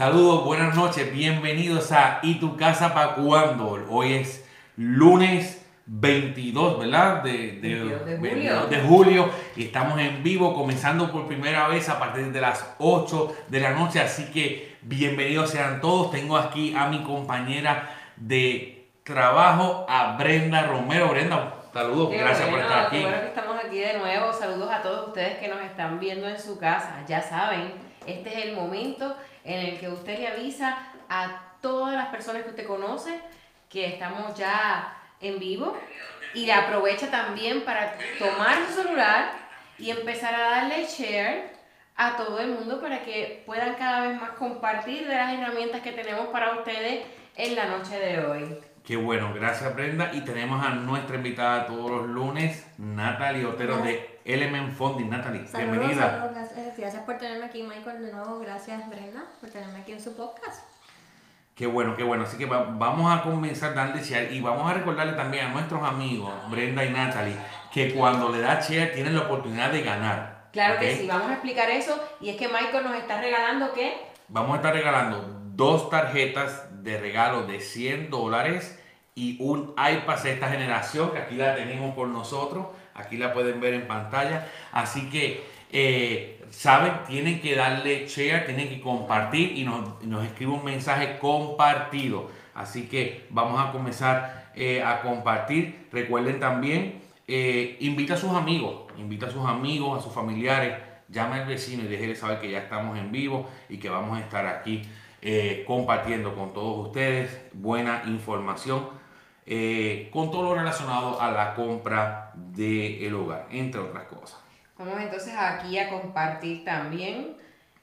[0.00, 3.78] Saludos, buenas noches, bienvenidos a ¿Y tu casa para cuándo?
[3.90, 7.22] Hoy es lunes 22, ¿verdad?
[7.22, 8.66] De, de, 22 de 22 julio.
[8.70, 13.36] de julio y estamos en vivo comenzando por primera vez a partir de las 8
[13.48, 16.10] de la noche, así que bienvenidos sean todos.
[16.10, 21.10] Tengo aquí a mi compañera de trabajo, a Brenda Romero.
[21.10, 23.02] Brenda, saludos, Qué gracias por estar aquí.
[23.02, 24.32] bueno que estamos aquí de nuevo.
[24.32, 27.04] Saludos a todos ustedes que nos están viendo en su casa.
[27.06, 27.74] Ya saben,
[28.06, 29.14] este es el momento
[29.44, 30.78] en el que usted le avisa
[31.08, 33.20] a todas las personas que usted conoce
[33.68, 35.76] que estamos ya en vivo
[36.34, 39.32] y le aprovecha también para tomar su celular
[39.78, 41.52] y empezar a darle share
[41.96, 45.92] a todo el mundo para que puedan cada vez más compartir de las herramientas que
[45.92, 47.04] tenemos para ustedes
[47.36, 48.58] en la noche de hoy.
[48.84, 50.10] Qué bueno, gracias Brenda.
[50.12, 55.08] Y tenemos a nuestra invitada todos los lunes, Natalie Otero de Element Funding.
[55.10, 56.10] Natalie, Saludos, bienvenida.
[56.10, 58.38] saludos, gracias, gracias por tenerme aquí, Michael, de nuevo.
[58.40, 60.64] Gracias, Brenda, por tenerme aquí en su podcast.
[61.54, 62.24] Qué bueno, qué bueno.
[62.24, 65.82] Así que va- vamos a comenzar dando share y vamos a recordarle también a nuestros
[65.82, 67.36] amigos, Brenda y Natalie,
[67.72, 70.48] que cuando le da share tienen la oportunidad de ganar.
[70.52, 70.80] Claro ¿ok?
[70.80, 71.98] que sí, vamos a explicar eso.
[72.20, 73.94] Y es que Michael nos está regalando qué?
[74.28, 78.78] Vamos a estar regalando dos tarjetas de regalo de 100 dólares
[79.14, 82.66] y un iPad sexta generación, que aquí la tenemos por nosotros.
[83.00, 84.46] Aquí la pueden ver en pantalla.
[84.72, 90.52] Así que, eh, saben, tienen que darle share, tienen que compartir y nos, nos escribe
[90.52, 92.28] un mensaje compartido.
[92.54, 95.88] Así que vamos a comenzar eh, a compartir.
[95.92, 100.76] Recuerden también, eh, invita a sus amigos, invita a sus amigos, a sus familiares,
[101.08, 104.20] llame al vecino y déjele saber que ya estamos en vivo y que vamos a
[104.20, 104.82] estar aquí
[105.66, 108.88] compartiendo con todos ustedes buena información
[110.12, 112.19] con todo lo relacionado a la compra
[112.52, 114.38] del hogar, entre otras cosas.
[114.78, 117.36] Vamos entonces aquí a compartir también.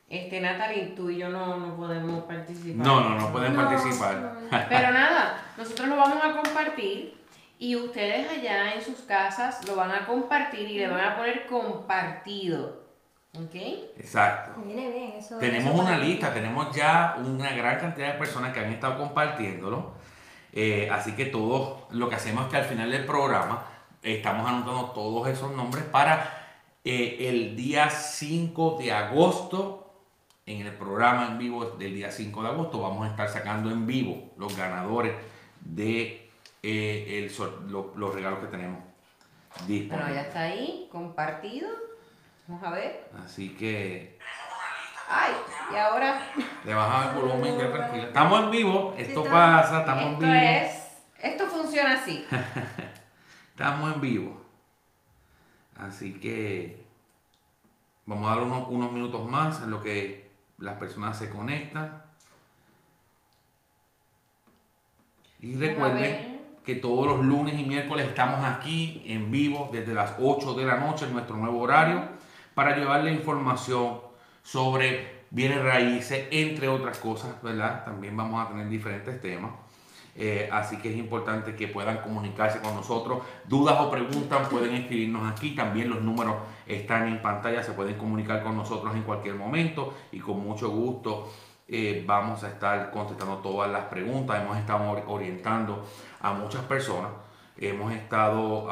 [0.10, 2.86] Este, Natalie, tú y yo no, no podemos participar.
[2.86, 4.16] No, no, no pueden No, participar.
[4.16, 4.58] no.
[4.70, 7.18] Pero nada, nosotros lo vamos a compartir
[7.60, 11.46] y ustedes allá en sus casas lo van a compartir y le van a poner
[11.48, 12.88] compartido.
[13.36, 13.54] ¿Ok?
[13.98, 14.60] Exacto.
[14.66, 15.38] Viene bien, eso.
[15.38, 19.92] Tenemos eso una lista, tenemos ya una gran cantidad de personas que han estado compartiéndolo.
[20.54, 23.64] Eh, así que todos lo que hacemos es que al final del programa
[24.16, 26.48] estamos anotando todos esos nombres para
[26.84, 29.84] eh, el día 5 de agosto.
[30.46, 33.86] En el programa en vivo del día 5 de agosto vamos a estar sacando en
[33.86, 35.14] vivo los ganadores
[35.60, 36.30] de
[36.64, 40.16] eh, el lo- los regalos que tenemos Bueno, disponibles.
[40.16, 41.68] ya está ahí, compartido.
[42.48, 43.10] Vamos a ver.
[43.26, 44.18] Así que
[45.10, 45.32] Ay,
[45.74, 46.20] y ahora
[46.66, 48.04] Le bajaba el volumen ya tranquila.
[48.08, 50.34] Estamos en vivo, esto pasa, estamos en esto vivo.
[50.36, 50.88] es,
[51.22, 52.26] esto funciona así.
[53.58, 54.40] Estamos en vivo.
[55.78, 56.86] Así que
[58.06, 60.30] vamos a dar unos, unos minutos más en lo que
[60.60, 62.04] las personas se conectan.
[65.40, 70.54] Y recuerden que todos los lunes y miércoles estamos aquí en vivo desde las 8
[70.54, 72.10] de la noche en nuestro nuevo horario
[72.54, 74.02] para llevarle información
[74.44, 77.84] sobre bienes raíces, entre otras cosas, ¿verdad?
[77.86, 79.67] También vamos a tener diferentes temas.
[80.20, 83.20] Eh, así que es importante que puedan comunicarse con nosotros.
[83.46, 85.56] Dudas o preguntas pueden escribirnos aquí.
[85.56, 86.36] También los números
[86.66, 87.62] están en pantalla.
[87.62, 91.32] Se pueden comunicar con nosotros en cualquier momento y con mucho gusto
[91.68, 94.42] eh, vamos a estar contestando todas las preguntas.
[94.42, 95.86] Hemos estado or- orientando
[96.22, 97.12] a muchas personas.
[97.60, 98.68] Hemos estado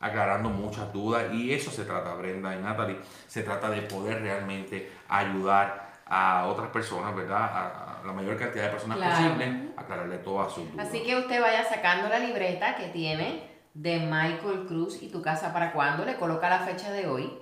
[0.00, 2.98] aclarando muchas dudas y eso se trata, Brenda y Natalie.
[3.26, 7.87] Se trata de poder realmente ayudar a otras personas, ¿verdad?
[8.04, 9.14] La mayor cantidad de personas Claro.
[9.16, 10.88] posible, aclararle todas sus dudas.
[10.88, 13.42] Así que usted vaya sacando la libreta que tiene
[13.74, 17.32] de Michael Cruz y tu casa para cuándo, le coloca la fecha de hoy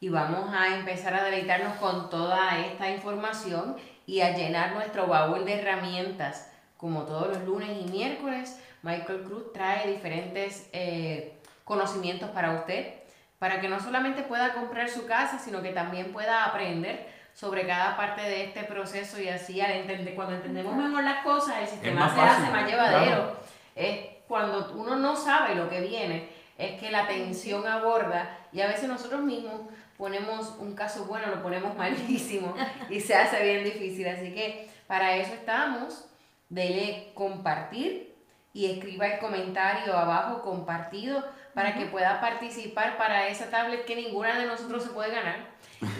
[0.00, 5.44] y vamos a empezar a deleitarnos con toda esta información y a llenar nuestro baúl
[5.44, 6.50] de herramientas.
[6.76, 12.94] Como todos los lunes y miércoles, Michael Cruz trae diferentes eh, conocimientos para usted,
[13.38, 17.98] para que no solamente pueda comprar su casa, sino que también pueda aprender sobre cada
[17.98, 22.12] parte de este proceso y así al entender, cuando entendemos mejor las cosas, el sistema
[22.14, 23.04] se hace más llevadero.
[23.04, 23.36] claro.
[23.74, 28.66] Es cuando uno no sabe lo que viene, es que la tensión aborda y a
[28.66, 29.60] veces nosotros mismos
[29.98, 32.54] ponemos un caso bueno, lo ponemos malísimo
[32.88, 34.08] y se hace bien difícil.
[34.08, 36.08] Así que para eso estamos.
[36.48, 38.14] Dele compartir
[38.54, 41.22] y escriba el comentario abajo compartido
[41.56, 45.36] para que pueda participar para esa tablet que ninguna de nosotros se puede ganar.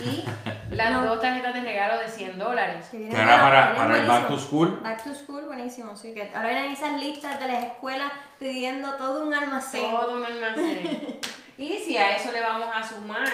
[0.04, 0.22] Y
[0.74, 1.06] las No.
[1.06, 2.88] dos tarjetas de regalo de 100 dólares.
[2.90, 4.38] Que ahora para, para el Back to.
[4.38, 5.96] School, Back to school, buenísimo.
[5.96, 9.90] Sí, que ahora vienen esas listas de las escuelas pidiendo todo un almacén.
[9.90, 11.18] Todo un almacén.
[11.58, 13.26] Y si a eso le vamos a sumar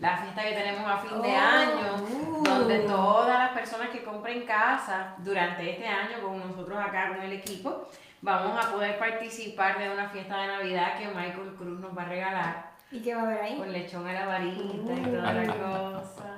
[0.00, 2.04] la fiesta que tenemos a fin de Oh, año,
[2.38, 2.42] uh.
[2.44, 7.32] donde todas las personas que compren casa durante este año con nosotros acá con el
[7.32, 7.88] equipo,
[8.22, 12.06] vamos a poder participar de una fiesta de Navidad que Michael Cruz nos va a
[12.06, 13.56] regalar ¿Y qué va a haber ahí?
[13.56, 16.36] con lechón a la varita y toda la cosa.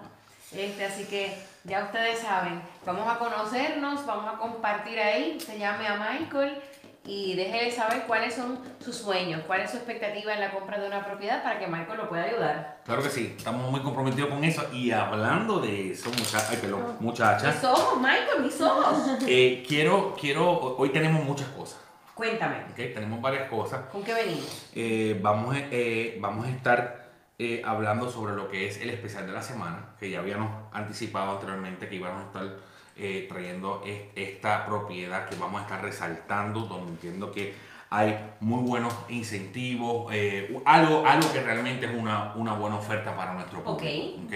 [0.52, 1.34] Este, así que
[1.64, 6.61] ya ustedes saben, vamos a conocernos, vamos a compartir ahí, se llame a Michael
[7.04, 10.87] y déjele saber cuáles son sus sueños, cuál es su expectativa en la compra de
[10.87, 12.81] una propiedad para que Michael lo pueda ayudar.
[12.84, 14.62] Claro que sí, estamos muy comprometidos con eso.
[14.72, 18.99] Y hablando de eso, mucha- ay, perdón, muchachas, Mis ojos, Michael, mis ojos.
[19.26, 21.81] eh, quiero, quiero, hoy tenemos muchas cosas,
[22.14, 22.56] Cuéntame.
[22.76, 23.81] Tenemos varias cosas.
[23.90, 24.69] ¿con qué venimos?
[24.75, 29.32] Eh, vamos, eh, vamos a estar eh, hablando sobre lo que es el especial de
[29.32, 32.56] la semana, que ya habíamos anticipado anteriormente que íbamos a estar
[32.97, 37.55] eh, trayendo es- esta propiedad que vamos a estar resaltando, donde entiendo que
[37.94, 43.35] hay muy buenos incentivos, eh, algo, algo que realmente es una, una buena oferta para
[43.35, 44.17] nuestro público.
[44.25, 44.25] Ok.
[44.27, 44.35] ¿ok?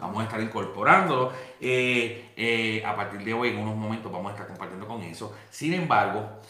[0.00, 1.32] Vamos a estar incorporándolo.
[1.60, 5.34] eh, eh, a partir de hoy, en unos momentos, vamos a estar compartiendo con eso.
[5.50, 6.40] Sin embargo,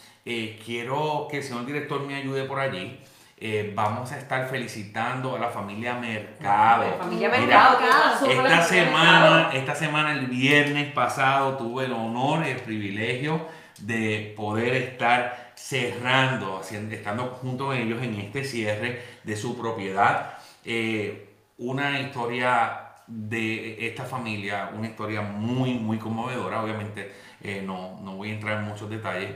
[0.65, 2.99] quiero que el señor director me ayude por allí.
[3.47, 6.89] Eh, vamos a estar felicitando a la familia Mercado.
[6.89, 9.59] La familia Mira, Mercado, ¿qué pasó con la esta semana, Mercado?
[9.59, 13.47] esta semana, el viernes pasado, tuve el honor y el privilegio
[13.81, 20.39] de poder estar cerrando, haciendo, estando junto con ellos en este cierre de su propiedad.
[20.65, 26.63] Eh, una historia de esta familia, una historia muy, muy conmovedora.
[26.63, 27.13] Obviamente,
[27.43, 29.33] eh, no, no voy a entrar en muchos detalles,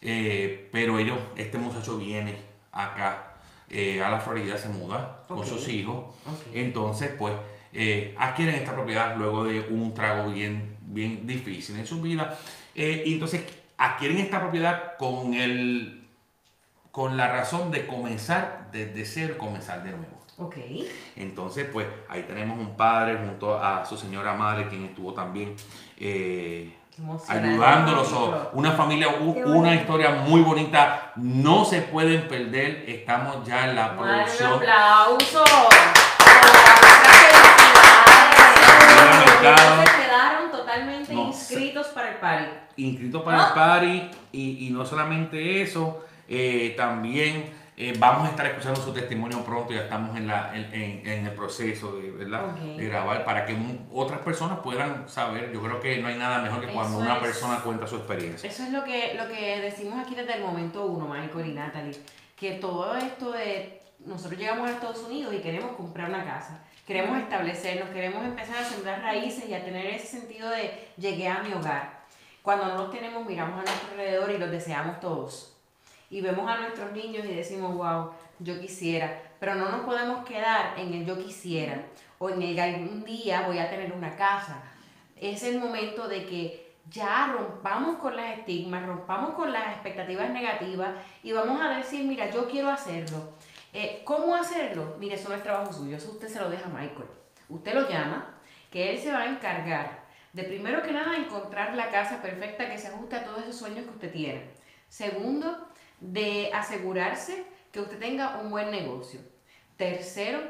[0.00, 2.36] eh, pero ellos, este muchacho viene
[2.72, 3.29] acá
[3.70, 6.14] eh, a la Florida, se muda con sus hijos.
[6.52, 7.34] Entonces, pues,
[7.72, 12.36] eh, adquieren esta propiedad luego de un trago bien, bien difícil en su vida.
[12.74, 13.44] Eh, y entonces
[13.76, 16.08] adquieren esta propiedad con, el,
[16.90, 20.20] con la razón de comenzar desde cero, comenzar de nuevo.
[21.16, 25.54] Entonces, pues, ahí tenemos un padre junto a su señora madre, quien estuvo también
[25.96, 26.74] eh.
[27.28, 28.12] Ayudándolos.
[28.12, 31.12] o Una familia, una historia muy bonita.
[31.16, 32.84] No se pueden perder.
[32.88, 34.52] Estamos ya en la darle un producción.
[34.54, 35.44] aplauso.
[39.84, 42.44] Se quedaron totalmente No, inscritos para el party.
[42.76, 47.50] inscritos para el party y, y no solamente eso, eh, también
[47.88, 51.26] eh, vamos a estar escuchando su testimonio pronto, ya estamos en, la, en, en- en
[51.26, 52.50] el proceso de, ¿verdad?
[52.52, 52.60] Ok.
[52.76, 53.56] de grabar para que
[53.92, 55.52] otras personas puedan saber.
[55.52, 57.20] Yo creo que no hay nada mejor que cuando Eso una es.
[57.22, 58.48] persona cuenta su experiencia.
[58.48, 61.98] Eso es lo que, lo que decimos aquí desde el momento uno, Michael y Natalie,
[62.36, 67.18] que todo esto de nosotros llegamos a Estados Unidos y queremos comprar una casa, queremos
[67.18, 71.52] establecernos, queremos empezar a sembrar raíces y a tener ese sentido de llegué a mi
[71.52, 72.00] hogar.
[72.42, 75.56] Cuando no los tenemos, miramos a nuestro alrededor y los deseamos todos.
[76.10, 78.10] Y vemos a nuestros niños y decimos, wow,
[78.40, 81.86] yo quisiera, pero no nos podemos quedar en el yo quisiera
[82.18, 84.62] o en el algún día voy a tener una casa.
[85.16, 90.90] Es el momento de que ya rompamos con las estigmas, rompamos con las expectativas negativas
[91.22, 93.34] y vamos a decir, mira, yo quiero hacerlo.
[93.72, 94.96] Eh, ¿Cómo hacerlo?
[94.98, 97.08] Mire, eso no es trabajo suyo, eso usted se lo deja a Michael.
[97.48, 98.34] Usted lo llama,
[98.70, 100.00] que él se va a encargar
[100.32, 103.84] de primero que nada encontrar la casa perfecta que se ajuste a todos esos sueños
[103.84, 104.50] que usted tiene.
[104.88, 105.69] Segundo,
[106.00, 109.20] de asegurarse que usted tenga un buen negocio.
[109.76, 110.40] Tercero,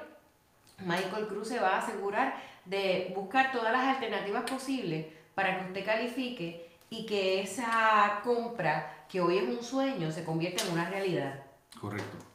[0.79, 5.85] Michael Cruz se va a asegurar de buscar todas las alternativas posibles para que usted
[5.85, 11.43] califique y que esa compra, que hoy es un sueño, se convierta en una realidad.
[11.81, 12.30] Correcto.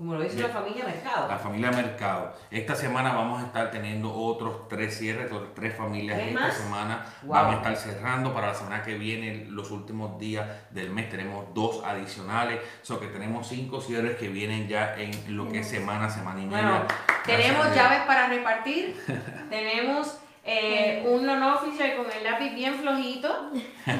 [0.00, 1.28] Como lo dice la familia Mercado.
[1.28, 2.32] La familia Mercado.
[2.50, 6.16] Esta semana vamos a estar teniendo otros tres cierres, otras tres familias.
[6.16, 6.54] ¿Tres Esta más?
[6.54, 7.32] semana Wow.
[7.34, 11.10] vamos a estar cerrando para la semana que viene, los últimos días del mes.
[11.10, 12.60] Tenemos dos adicionales.
[12.80, 16.46] So que tenemos cinco cierres que vienen ya en lo que es semana, semana y
[16.46, 16.62] media.
[16.62, 16.84] Bueno,
[17.26, 18.96] tenemos llaves para repartir,
[19.50, 23.50] tenemos eh, un loan officer con el lápiz bien flojito,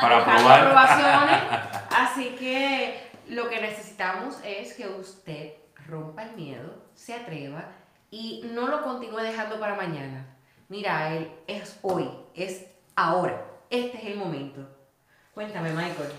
[0.00, 0.60] para probar.
[0.60, 1.42] aprobaciones.
[1.90, 5.52] Así que lo que necesitamos es que usted
[5.86, 7.64] rompa el miedo, se atreva
[8.10, 10.26] y no lo continúe dejando para mañana.
[10.68, 14.68] Mira, él es hoy, es ahora, este es el momento.
[15.32, 16.10] Cuéntame, Michael.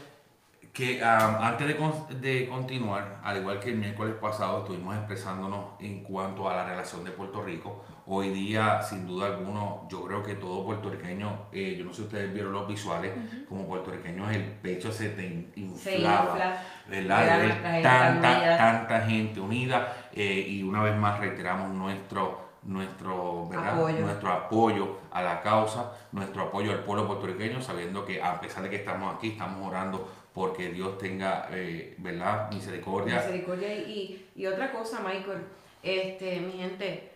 [0.74, 6.50] que antes de, de continuar, al igual que el miércoles pasado estuvimos expresándonos en cuanto
[6.50, 10.66] a la relación de Puerto Rico, hoy día sin duda alguno yo creo que todo
[10.66, 13.14] puertorriqueño, eh, yo no sé si ustedes vieron los visuales,
[13.48, 16.26] como puertorriqueños el pecho se te Se inflaba.
[16.32, 16.64] infla.
[16.90, 17.40] ¿verdad?
[17.40, 23.76] Ver tanta, tanta gente unida eh, y una vez más reiteramos nuestro, nuestro, ¿verdad?
[23.78, 24.00] Apoyo.
[24.02, 28.70] nuestro apoyo a la causa, nuestro apoyo al pueblo puertorriqueño, sabiendo que a pesar de
[28.70, 32.52] que estamos aquí, estamos orando porque Dios tenga eh, ¿verdad?
[32.52, 33.16] misericordia.
[33.16, 33.74] Misericordia.
[33.74, 35.44] Y, y otra cosa, Michael,
[35.82, 37.11] este, mi gente,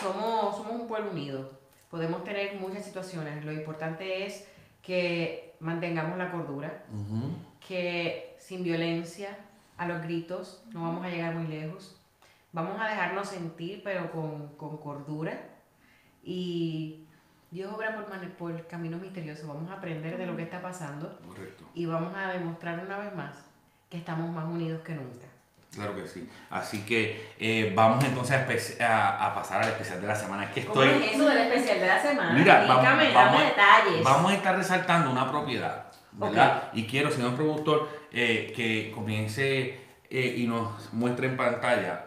[0.00, 1.50] somos, somos un pueblo unido.
[1.90, 3.44] Podemos tener muchas situaciones.
[3.44, 4.46] Lo importante es
[4.82, 6.84] que mantengamos la cordura,
[7.66, 9.38] que sin violencia,
[9.76, 12.00] a los gritos, no vamos a llegar muy lejos.
[12.52, 15.48] Vamos a dejarnos sentir, pero con, con cordura.
[16.22, 17.06] Y
[17.50, 19.46] Dios obra por, mane- por caminos misteriosos.
[19.46, 21.64] Vamos a aprender de lo que está pasando Correcto.
[21.74, 23.44] y vamos a demostrar una vez más
[23.90, 25.26] que estamos más unidos que nunca.
[25.74, 26.28] Claro que sí.
[26.50, 30.50] Así que eh, vamos entonces a, espe- a- a pasar al especial de la semana.
[30.50, 32.32] Que ¿Cómo estoy, es eso del especial de la semana?
[32.32, 34.02] Mira, vamos- Explícame, vamos- detalles.
[34.04, 36.64] Vamos a estar resaltando una propiedad, ¿verdad?
[36.72, 42.04] Y quiero, señor productor, eh, que comience eh, y nos muestre en pantalla.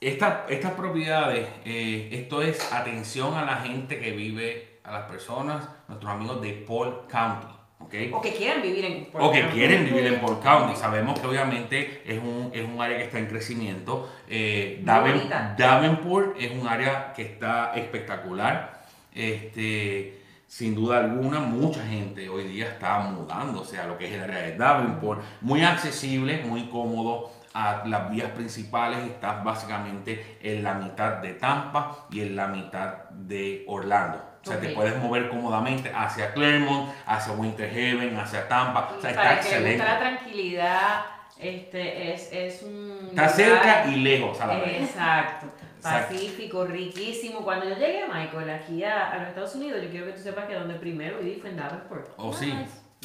[0.00, 6.10] Esta- estas propiedades, esto es atención a la gente que vive, a las personas, nuestros
[6.10, 7.46] amigos de Paul County,
[7.80, 7.94] ¿ok?
[8.12, 10.76] O que quieran vivir en o que quieren vivir en Paul County.
[10.76, 14.10] Sabemos que obviamente es un, es un área que está en crecimiento.
[14.28, 15.56] Eh, Daven-.
[15.56, 18.80] Davenport es un área que está espectacular.
[19.14, 24.22] Este, sin duda alguna, mucha gente hoy día está mudándose a lo que es el
[24.22, 25.22] área de Davenport.
[25.40, 28.98] Muy accesible, muy cómodo a las vías principales.
[29.06, 34.29] Estás básicamente en la mitad de Tampa y en la mitad de Orlando.
[34.42, 34.74] O sea, te Ok.
[34.74, 38.92] puedes mover cómodamente hacia Claremont, hacia Winter Haven, hacia Tampa.
[38.96, 39.84] O sea, está para el que le excelente.
[39.84, 41.04] la tranquilidad,
[41.38, 44.82] este es, es un Está lugar- cerca y lejos a la vez.
[44.82, 45.46] Exacto.
[45.76, 46.14] Exacto.
[46.14, 47.40] Pacífico, riquísimo.
[47.42, 50.44] Cuando yo llegué, Michael, aquí a, a los Estados Unidos, yo quiero que tú sepas
[50.46, 52.06] que donde primero viví fue en Davenport.
[52.18, 52.54] ¿O sí?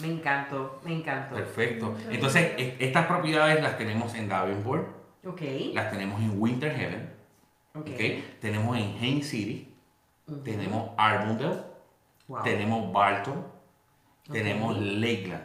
[0.02, 1.36] Me encantó, me encantó.
[1.36, 1.96] Perfecto.
[2.10, 4.88] Entonces, estas propiedades las tenemos en Davenport,
[5.26, 5.42] Ok,
[5.74, 7.14] las tenemos en Winter Haven,
[7.76, 7.88] ok.
[7.88, 8.40] ¿ok?
[8.42, 9.74] tenemos en Haines City,
[10.44, 11.62] Tenemos Arundel,
[12.28, 12.42] Wow.
[12.44, 13.46] tenemos Barton,
[14.32, 15.44] tenemos Lakeland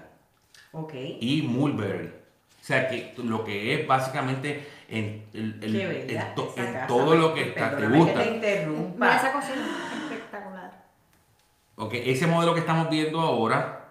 [0.73, 0.95] Ok.
[1.21, 2.07] y Mulberry.
[2.09, 6.67] O sea que lo que es básicamente en, el- el- Qué bella en to- esa
[6.67, 8.15] en casa, todo lo que está, te gusta.
[8.15, 9.33] Que te Mira esa interrumpa.
[9.33, 9.67] cocina
[10.05, 10.85] espectacular.
[11.77, 13.89] Ok, ese modelo que estamos viendo ahora,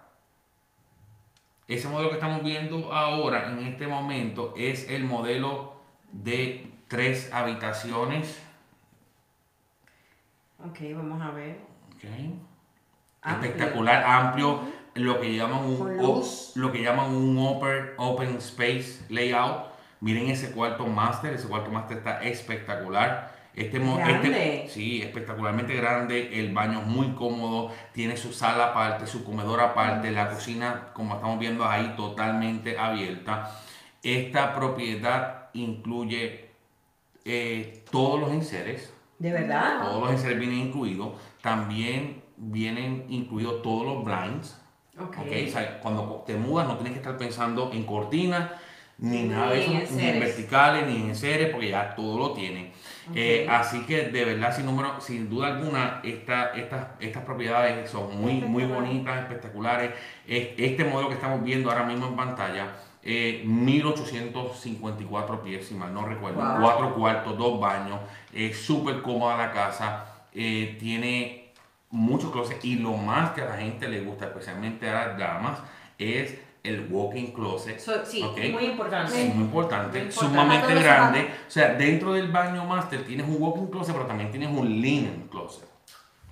[1.67, 5.74] ese modelo que estamos viendo ahora en este momento es el modelo
[6.12, 8.39] de tres habitaciones.
[10.66, 11.60] Ok, vamos a ver.
[11.96, 12.04] ok,
[13.22, 13.51] Amplio.
[13.51, 14.62] Espectacular, amplio,
[14.96, 16.24] lo que llaman un o-
[16.56, 19.68] lo que llaman un open, open space layout.
[20.01, 23.38] Miren ese cuarto master, ese cuarto master está espectacular.
[23.54, 24.63] Este, mo- Grande.
[24.63, 29.60] este sí, espectacularmente grande, el baño es muy cómodo, tiene su sala aparte, su comedor
[29.60, 33.51] aparte, la cocina, como estamos viendo ahí, totalmente abierta.
[34.01, 36.51] Esta propiedad incluye
[37.25, 39.82] eh, todos los enseres, ¿De verdad?
[39.84, 41.10] todos los enseres vienen incluidos,
[41.42, 44.62] también vienen incluidos todos los blinds.
[45.00, 45.18] Ok.
[45.20, 45.28] ¿ok?
[45.48, 48.50] O sea, cuando te mudas no tienes que estar pensando en cortinas,
[48.98, 52.34] ni nada de eso, en ni en verticales, ni en enseres, porque ya todo lo
[52.34, 52.74] tiene.
[53.16, 58.20] Eh, así que de verdad, sin, número, sin duda alguna, esta, estas, estas propiedades son
[58.22, 59.92] muy, muy bonitas, espectaculares.
[60.28, 62.68] Es- Este modelo que estamos viendo ahora mismo en pantalla,
[63.03, 66.62] eh, 1854 pies, si mal no recuerdo, Wow.
[66.62, 68.00] cuatro cuartos, dos baños,
[68.34, 71.51] es súper cómoda la casa, eh, tiene
[71.91, 75.60] muchos closets y lo más que a la gente le gusta, especialmente a las damas,
[75.98, 77.79] es el walk-in closet.
[77.79, 78.38] So- sí, Ok.
[78.51, 79.12] muy importante.
[79.13, 80.12] Sí, muy importante, Muy importante.
[80.36, 81.29] sumamente grande.
[81.48, 85.27] O sea, dentro del baño master tienes un walk-in closet, pero también tienes un linen
[85.32, 85.68] closet.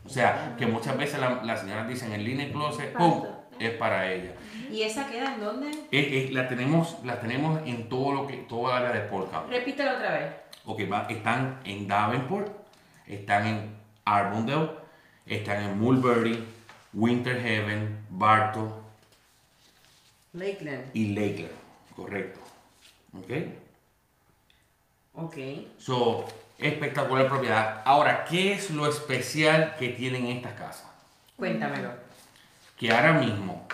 [0.05, 3.23] O sea, que muchas veces la- las señoras dicen el linen closet, ¡pum!
[3.59, 4.33] es para ella.
[4.71, 5.69] ¿Y esa queda en dónde?
[5.91, 9.31] Es- es- la, tenemos, la tenemos en todo lo que, toda el área de Port
[9.31, 9.53] County.
[9.55, 10.31] Repítelo otra vez.
[10.65, 12.51] Ok, va- están en Davenport,
[13.07, 14.69] están en Arundel,
[15.25, 16.43] están en Mulberry,
[16.93, 18.73] Winter Haven, Bartow
[20.33, 20.89] Lakeland.
[20.93, 21.53] y Lakeland.
[21.95, 22.39] Correcto.
[23.17, 23.31] Ok.
[25.15, 25.35] Ok.
[25.79, 26.25] So,
[26.57, 27.81] espectacular propiedad.
[27.85, 30.87] Ahora, ¿qué es lo especial que tienen estas casas?
[31.35, 31.91] Cuéntamelo.
[32.77, 33.67] Que ahora mismo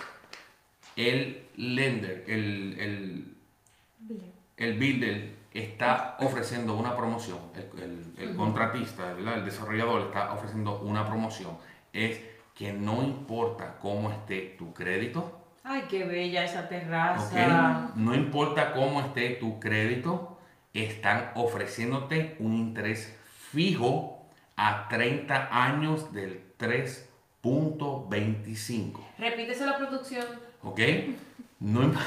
[0.96, 3.34] el lender, el, el,
[4.56, 9.38] el builder está ofreciendo una promoción, el, el- el contratista, ¿verdad?
[9.38, 11.56] el desarrollador está ofreciendo una promoción.
[11.92, 12.20] Es
[12.54, 17.90] que no importa cómo esté tu crédito, Ay, qué bella esa terraza.
[17.96, 20.38] no importa cómo esté tu crédito,
[20.74, 23.16] están ofreciéndote un interés
[23.50, 29.00] fijo a 30 años del 3.25.
[29.18, 30.26] Repítese la producción.
[30.64, 30.80] ¿Ok?
[31.60, 31.94] No imp-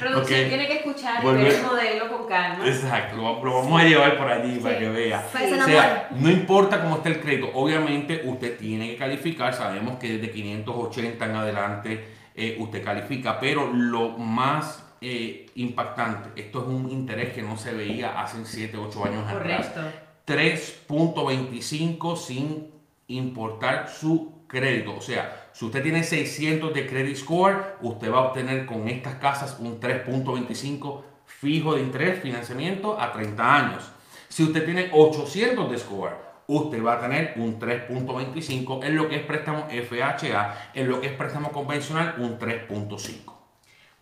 [0.00, 0.48] Producción Ok.
[0.48, 2.66] tiene que escuchar ver el modelo con calma.
[2.66, 5.24] Exacto, lo, lo vamos a llevar por allí para que vea.
[5.32, 9.54] Que se O sea, no importa cómo esté el crédito, obviamente usted tiene que calificar,
[9.54, 16.40] sabemos que desde 580 en adelante eh, usted califica, pero lo más eh, impactante.
[16.40, 19.68] Esto es un interés que no se veía hace 7, 8 años atrás.
[19.68, 19.98] Correcto.
[20.26, 22.70] 3.25 sin
[23.08, 24.94] importar su crédito.
[24.94, 29.16] O sea, si usted tiene 600 de credit score, usted va a obtener con estas
[29.16, 33.90] casas un 3.25 fijo de interés, financiamiento a 30 años.
[34.28, 36.16] Si usted tiene 800 de score,
[36.46, 41.08] usted va a tener un 3.25 en lo que es préstamo FHA, en lo que
[41.08, 43.32] es préstamo convencional un 3.5.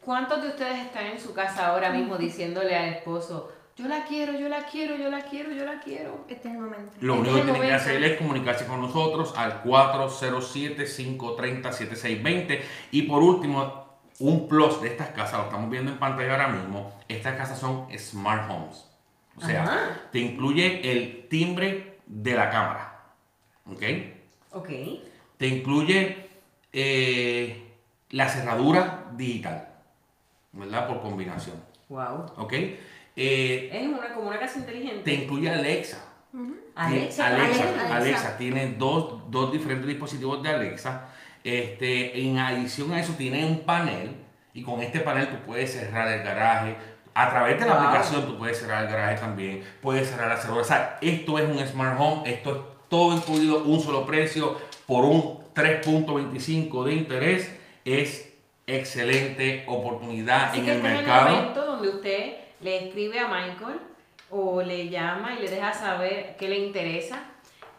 [0.04, 4.38] ¿Cuántos de ustedes están en su casa ahora mismo diciéndole al esposo, yo la quiero,
[4.38, 6.24] yo la quiero, yo la quiero, yo la quiero?
[6.28, 6.92] Este es el momento.
[7.00, 12.60] Lo Este único que el tiene que hacer es comunicarse con nosotros al 407-530-7620.
[12.90, 13.86] Y por último,
[14.18, 17.86] un plus de estas casas, lo estamos viendo en pantalla ahora mismo, estas casas son
[17.98, 18.86] smart homes.
[19.36, 20.00] O sea, Ajá.
[20.12, 23.02] te incluye el timbre de la cámara.
[23.70, 23.82] ¿Ok?
[24.52, 24.68] Ok.
[25.38, 26.28] Te incluye
[26.72, 27.72] eh,
[28.10, 29.68] la cerradura digital.
[30.52, 30.88] ¿Verdad?
[30.88, 31.56] Por combinación.
[31.88, 32.26] Wow.
[32.36, 32.52] ¿Ok?
[33.22, 35.12] Eh, Es una, como una casa te inteligente.
[35.12, 36.06] incluye Alexa.
[36.74, 37.96] Alexa, Alexa, Alexa.
[37.96, 41.08] Alexa, tiene dos, dos diferentes dispositivos de Alexa.
[41.44, 44.14] Este, en adición a eso, tiene un panel
[44.54, 46.76] y con este panel tú puedes cerrar el garaje.
[47.12, 47.82] A través de la Wow.
[47.88, 50.62] aplicación tú puedes cerrar el garaje también, puedes cerrar la cerradura.
[50.62, 55.04] O sea, esto es un smart home, esto es todo incluido, un solo precio por
[55.04, 57.54] un 3.25 de interés.
[57.84, 58.32] Es
[58.66, 61.30] excelente oportunidad Así en que el este es el mercado.
[61.36, 63.78] momento donde usted le escribe a Michael
[64.30, 67.22] o le llama y le deja saber qué le interesa.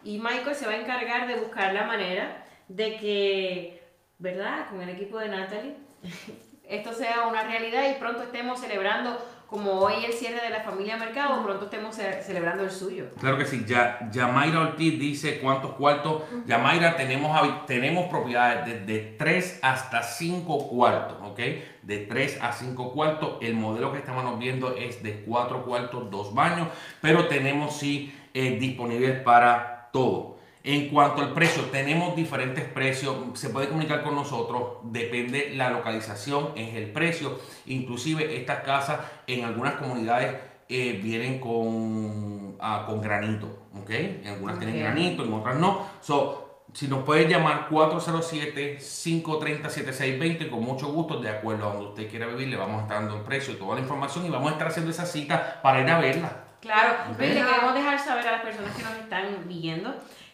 [0.04, 3.82] Y Michael se va a encargar de buscar la manera de que,
[4.18, 4.68] ¿verdad?
[4.68, 5.76] Con el equipo de Natalie,
[6.68, 9.18] esto sea una realidad y pronto estemos celebrando,
[9.52, 13.10] como hoy el cierre de la familia Mercado, pronto estemos ce- celebrando el suyo.
[13.20, 16.22] Claro que sí, ya, Yamaira Ortiz dice cuántos cuartos.
[16.46, 21.38] Yamaira, tenemos, habi- tenemos propiedades de, de 3 hasta 5 cuartos, ¿ok?
[21.82, 23.36] De 3 a 5 cuartos.
[23.42, 26.68] El modelo que estamos viendo es de 4 cuartos, 2 baños,
[27.02, 30.31] pero tenemos sí eh, disponibles para todo.
[30.64, 36.50] En cuanto al precio, tenemos diferentes precios, se puede comunicar con nosotros, depende la localización,
[36.54, 37.40] es el precio.
[37.66, 40.36] Inclusive estas casas en algunas comunidades
[40.68, 43.90] eh, vienen con, ah, con granito, ¿ok?
[43.90, 45.84] En algunas tienen granito, en otras no.
[46.00, 52.28] So, si nos puede llamar 407-530-7620, con mucho gusto, de acuerdo a donde usted quiera
[52.28, 54.52] vivir, le vamos a estar dando el precio y toda la información y vamos a
[54.52, 56.44] estar haciendo esa cita para ir a verla.
[56.60, 57.18] Claro, Ok.
[57.18, 59.92] Luis, le queremos dejar saber a las personas que nos están viendo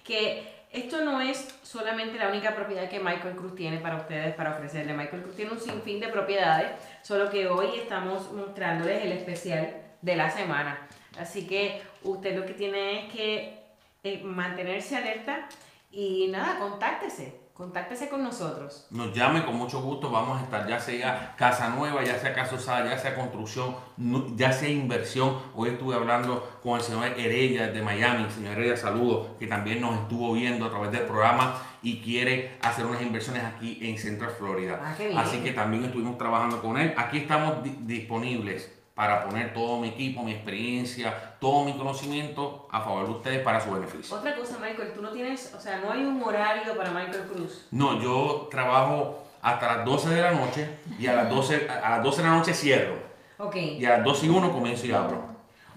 [0.08, 0.42] que
[0.72, 4.94] esto no es solamente la única propiedad que Michael Cruz tiene para ustedes para ofrecerle.
[4.94, 10.16] Michael Cruz tiene un sinfín de propiedades, solo que hoy estamos mostrándoles el especial de
[10.16, 10.88] la semana.
[11.18, 13.58] Así que usted lo que tiene es que
[14.02, 15.46] eh, mantenerse alerta
[15.90, 18.86] y nada, contáctese, contáctese con nosotros.
[18.92, 22.54] nos llame con mucho gusto, vamos a estar ya sea casa nueva, ya sea casa
[22.54, 23.74] usada, ya sea construcción,
[24.36, 25.36] ya sea inversión.
[25.56, 29.98] Hoy estuve hablando con el señor Heredia de Miami, señor Heredia, saludos, que también nos
[29.98, 34.80] estuvo viendo a través del programa y quiere hacer unas inversiones aquí en Central Florida.
[34.80, 34.94] Ah.
[35.20, 36.94] Así que también estuvimos trabajando con él.
[36.96, 42.80] Aquí estamos di- disponibles para poner todo mi equipo, mi experiencia, todo mi conocimiento a
[42.80, 44.16] favor de ustedes para su beneficio.
[44.16, 47.68] Otra cosa, Michael, tú no tienes, o sea, no hay un horario para Michael Cruz.
[47.70, 52.02] No, yo trabajo hasta las 12 de la noche y a las 12, a las
[52.02, 52.96] 12 de la noche cierro.
[53.38, 53.54] Ok.
[53.54, 55.28] Y a las 12 y 1 comienzo y abro.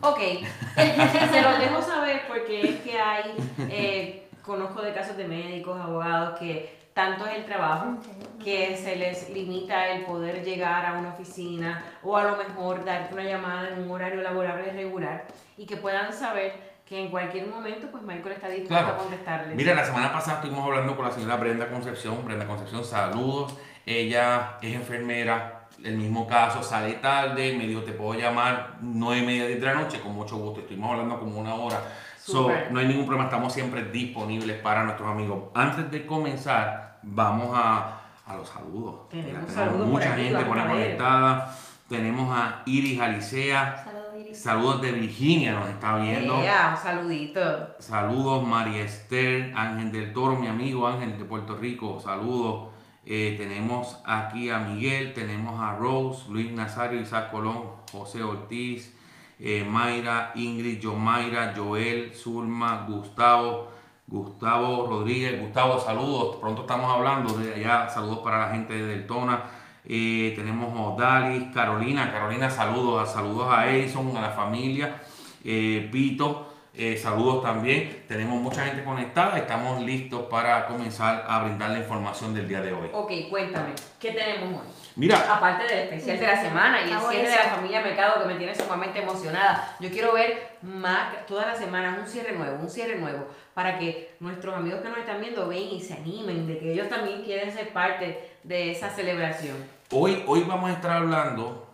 [0.01, 0.17] Ok,
[0.75, 3.35] se los dejo saber porque es que hay,
[3.69, 7.97] eh, conozco de casos de médicos, abogados, que tanto es el trabajo
[8.43, 13.13] que se les limita el poder llegar a una oficina o a lo mejor darte
[13.13, 15.25] una llamada en un horario laborable regular
[15.57, 18.95] y que puedan saber que en cualquier momento pues Michael está dispuesto Claro.
[18.95, 19.55] a contestarles.
[19.55, 22.25] Mira, la semana pasada estuvimos hablando con la señora Brenda Concepción.
[22.25, 23.55] Brenda Concepción, saludos.
[23.85, 29.25] Ella es enfermera, el mismo caso, sale tarde, me dijo, te puedo llamar 9 y
[29.25, 30.59] media de la noche, con mucho gusto.
[30.59, 31.79] Estuvimos hablando como una hora.
[32.23, 35.45] So, no hay ningún problema, estamos siempre disponibles para nuestros amigos.
[35.55, 39.09] Antes de comenzar, vamos a, a los saludos.
[39.09, 40.67] Tenemos Ya saludos por mucha aquí, gente por ver.
[40.67, 41.55] conectada.
[41.89, 43.83] Tenemos a Iris Alicea.
[43.83, 44.41] Saludos, Iris.
[44.41, 46.37] Saludos de Virginia, nos está viendo.
[46.37, 47.41] Un saludito.
[47.79, 51.99] Saludos María Esther, Ángel del Toro, mi amigo Ángel de Puerto Rico.
[51.99, 52.69] Saludos.
[53.03, 58.95] Eh, tenemos aquí a Miguel, tenemos a Rose, Luis Nazario, Isaac Colón, José Ortiz,
[59.43, 63.69] eh, Mayra, Ingrid, Yomaira, Joel, Zulma, Gustavo,
[64.05, 65.41] Gustavo Rodríguez.
[65.41, 66.35] Gustavo, saludos.
[66.35, 67.89] Pronto estamos hablando de allá.
[67.89, 69.41] Saludos para la gente de Deltona.
[69.83, 72.11] Eh, tenemos Odalis, Carolina.
[72.11, 73.09] Carolina, saludos.
[73.09, 75.01] Saludos a Edison, a la familia.
[75.43, 78.05] Eh, Vito, eh, saludos también.
[78.07, 79.37] Tenemos mucha gente conectada.
[79.37, 82.89] Estamos listos para comenzar a brindar la información del día de hoy.
[82.93, 84.67] Ok, cuéntame, ¿qué tenemos hoy?
[84.95, 88.27] Mira, Aparte del especial de la semana y el cierre de la familia Mercado que
[88.27, 89.75] me tiene sumamente emocionada.
[89.79, 94.15] Yo quiero ver más, todas las semanas un cierre nuevo, un cierre nuevo, para que
[94.19, 97.53] nuestros amigos que nos están viendo ven y se animen de que ellos también quieren
[97.53, 99.55] ser parte de esa celebración.
[99.91, 101.67] hoy, hoy vamos a estar hablando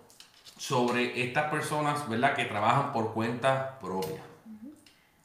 [0.57, 2.35] sobre estas personas, ¿verdad?
[2.35, 4.26] Que trabajan por cuenta propia.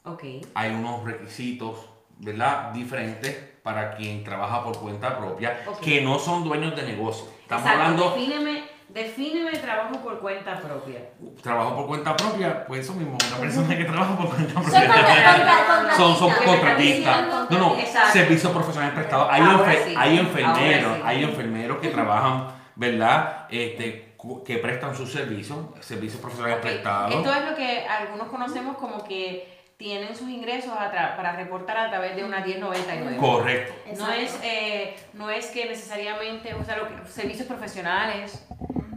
[0.05, 0.23] Ok.
[0.55, 1.77] Hay unos requisitos,
[2.17, 2.71] ¿verdad?
[2.73, 7.25] Diferentes para quien trabaja por cuenta propia, que no son dueños de negocio.
[7.41, 10.99] Estamos Exacto, hablando defíneme, defíneme trabajo por cuenta propia.
[11.41, 15.93] trabajo por cuenta propia, pues eso mismo, una persona que trabaja por cuenta propia.
[15.97, 17.17] son, son contratistas.
[17.21, 17.49] contratistas.
[17.51, 18.11] No, no, Exacto.
[18.11, 19.27] servicios profesionales prestados.
[19.31, 21.01] Hay, Ahora enfer- sí, hay ahora enfermeros, sí.
[21.05, 23.45] hay enfermeros que trabajan, ¿verdad?
[23.49, 27.15] Este, cu- que prestan sus servicios, servicios profesionales prestados.
[27.15, 31.89] Esto es lo que algunos conocemos como que tienen sus ingresos a para reportar a
[31.89, 33.17] través de una 1099.
[33.17, 33.73] Correcto.
[33.97, 38.45] No es, eh, no es que necesariamente, o sea, lo que- servicios profesionales,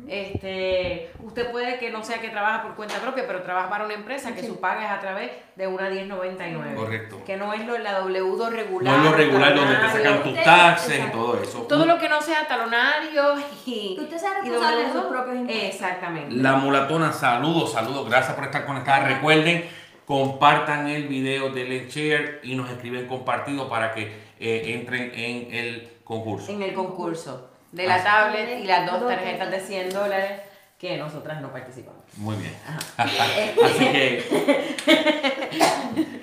[0.09, 3.95] este, usted puede que no sea que trabaja por cuenta propia, pero trabaja para una
[3.95, 4.47] empresa que Sí.
[4.47, 6.75] su paga es a través de una 1099.
[6.77, 7.23] Correcto.
[7.27, 8.95] Que no es lo, la W2 No regular.
[8.99, 11.59] es lo regular donde te sacan tus taxes y todo eso.
[11.62, 13.35] Todo lo que no sea talonario
[13.67, 13.97] y...
[13.99, 15.65] Usted sea responsable de W2, sus propios impuestos.
[15.75, 16.35] Exactamente.
[16.37, 19.09] La mulatona, saludos, saludos, gracias por estar conectada.
[19.09, 19.69] Recuerden,
[20.07, 24.05] compartan el video, denle share y nos escriben compartido para que
[24.38, 26.53] eh, entren en el concurso.
[26.53, 28.05] en el concurso de la Así.
[28.05, 29.69] tablet y las dos tarjetas de tarjetas.
[29.69, 30.40] 100 dólares
[30.79, 32.05] que nosotras no participamos.
[32.16, 32.55] Muy bien.
[32.97, 34.25] así que,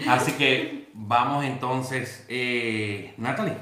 [0.08, 3.58] así que vamos entonces, eh, Natalie.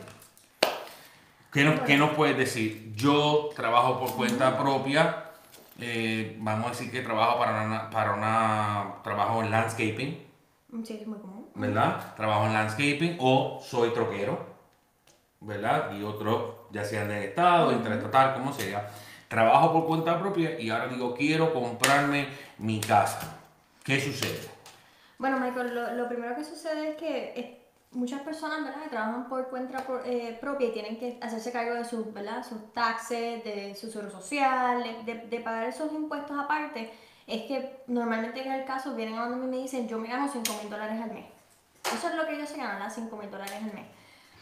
[1.52, 2.94] ¿Qué nos, qué nos puedes decir?
[2.96, 5.31] Yo trabajo por cuenta propia.
[5.82, 10.32] Eh, vamos a decir que trabajo para una, para una trabajo en landscaping.
[10.84, 11.48] Sí, es muy común.
[11.56, 12.16] ¿verdad?
[12.16, 14.40] Trabajo en landscaping o soy troquero,
[15.42, 15.92] ¿verdad?
[15.94, 18.90] Y otro, ya sea en el estado, interestatal, como sea.
[19.28, 23.38] Trabajo por cuenta propia y ahora digo, quiero comprarme mi casa.
[23.84, 24.50] ¿Qué sucede?
[25.18, 27.61] Bueno, Michael, lo, lo primero que sucede es que
[27.92, 31.74] muchas personas, ¿verdad?, que trabajan por cuenta pro- eh, propia y tienen que hacerse cargo
[31.76, 36.92] de sus, ¿verdad?, sus taxes, de su seguro social, de, de pagar esos impuestos aparte,
[37.28, 40.52] es que normalmente en el caso vienen a donde me dicen, yo me gano 5
[40.62, 41.26] mil dólares al mes.
[41.94, 42.94] Eso es lo que ellos se ganan, ¿verdad?
[42.94, 43.86] 5 mil dólares al mes.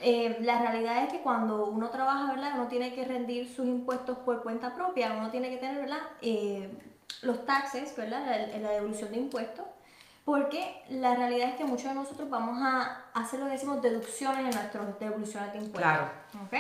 [0.02, 2.52] Eh, la realidad es que cuando uno trabaja, ¿verdad?
[2.56, 6.00] Uno tiene que rendir sus impuestos por cuenta propia, uno tiene que tener, ¿verdad?
[6.22, 6.70] Eh,
[7.24, 8.26] los taxes, ¿verdad?
[8.26, 9.66] La, la devolución de impuestos.
[10.30, 14.46] Porque la realidad es que muchos de nosotros vamos a hacer lo que decimos deducciones
[14.46, 15.82] en nuestras devoluciones de impuestos.
[15.82, 16.12] Claro.
[16.46, 16.54] ¿Ok?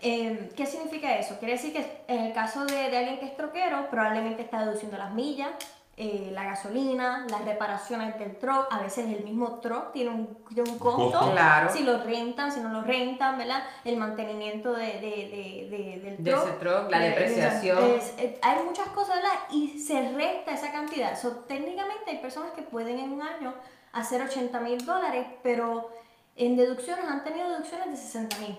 [0.00, 1.38] Eh, ¿Qué significa eso?
[1.38, 4.98] Quiere decir que en el caso de, de alguien que es troquero, probablemente está deduciendo
[4.98, 5.50] las millas,
[5.96, 10.68] eh, la gasolina, las reparaciones del truck, a veces el mismo truck tiene un, tiene
[10.70, 11.30] un costo, costo.
[11.32, 11.70] Claro.
[11.72, 13.62] si lo rentan, si no lo rentan, ¿verdad?
[13.84, 16.42] El mantenimiento de, de, de, de- del De truck.
[16.48, 17.90] ese truck, la depreciación.
[17.92, 19.38] es- eh, hay muchas cosas, ¿verdad?
[19.50, 21.16] Y se resta esa cantidad.
[21.16, 23.54] So, técnicamente hay personas que pueden en un año
[23.92, 25.90] hacer 80 mil dólares, pero
[26.34, 28.58] en deducciones han tenido deducciones de 60 mil.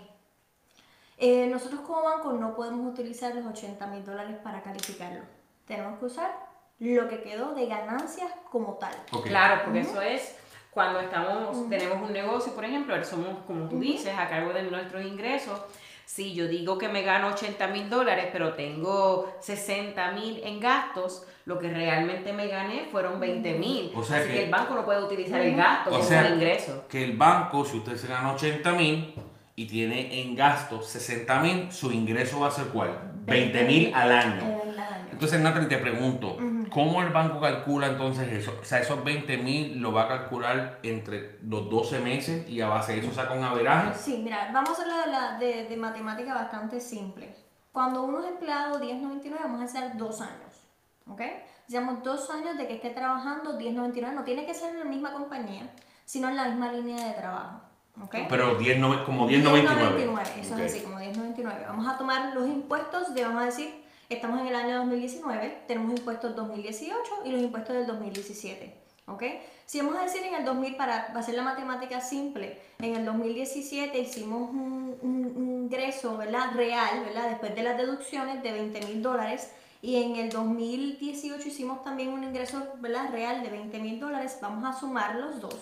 [1.18, 5.22] Eh, nosotros como banco no podemos utilizar los 80 mil dólares para calificarlo.
[5.66, 6.32] Tenemos que usar
[6.80, 8.94] lo que quedó de ganancias como tal.
[9.24, 10.36] Claro, porque eso es
[10.72, 15.04] cuando estamos, tenemos un negocio, por ejemplo, somos, como tú dices, a cargo de nuestros
[15.06, 15.60] ingresos.
[16.06, 21.26] Si yo digo que me gano 80 mil dólares, pero tengo 60 mil en gastos,
[21.46, 23.92] lo que realmente me gané fueron 20 mil.
[23.96, 26.26] O sea Así que, que- el banco no puede utilizar el gasto O como sea,
[26.28, 26.86] un ingreso.
[26.90, 29.16] Que el banco, si usted se gana 80 mil
[29.56, 33.14] y tiene en gasto 60 mil, su ingreso va a ser cuál?
[33.26, 34.62] 20 mil al año.
[34.64, 35.08] Al año.
[35.12, 36.38] Entonces, Natalie, te pregunto,
[36.70, 38.58] ¿cómo el banco calcula entonces eso?
[38.62, 42.68] O sea, esos 20 mil lo va a calcular entre los 12 meses y a
[42.68, 43.94] base de eso saca un averaje.
[43.98, 47.36] Sí, mira, vamos a hacerlo de, la- de, de matemática bastante simple.
[47.72, 50.68] Cuando uno es empleado 1099, vamos a hacer dos años,
[51.08, 51.22] ¿ok?
[51.68, 55.12] Digamos dos años de que esté trabajando 1099, no tiene que ser en la misma
[55.14, 55.70] compañía,
[56.06, 57.62] sino en la misma línea de trabajo,
[58.02, 58.16] ¿ok?
[58.30, 60.06] Pero 10, nove- como 1099.
[60.06, 61.66] 1099, eso es así, como 1099.
[61.68, 65.98] Vamos a tomar los impuestos de, vamos a decir, estamos en el año 2019, tenemos
[66.00, 68.76] impuestos 2018 y los impuestos del 2017,
[69.08, 69.24] ¿ok?
[69.66, 73.98] Si vamos a decir en el 2000, para hacer la matemática simple, en el 2017
[74.00, 76.52] hicimos un, un- un ingreso, ¿verdad?
[76.54, 77.30] Real, ¿verdad?
[77.30, 79.50] Después de las deducciones de 20 mil dólares.
[79.82, 83.10] Y en el 2018 hicimos también un ingreso, ¿verdad?
[83.12, 84.38] Real de 20 mil dólares.
[84.42, 85.56] Vamos a sumar los dos,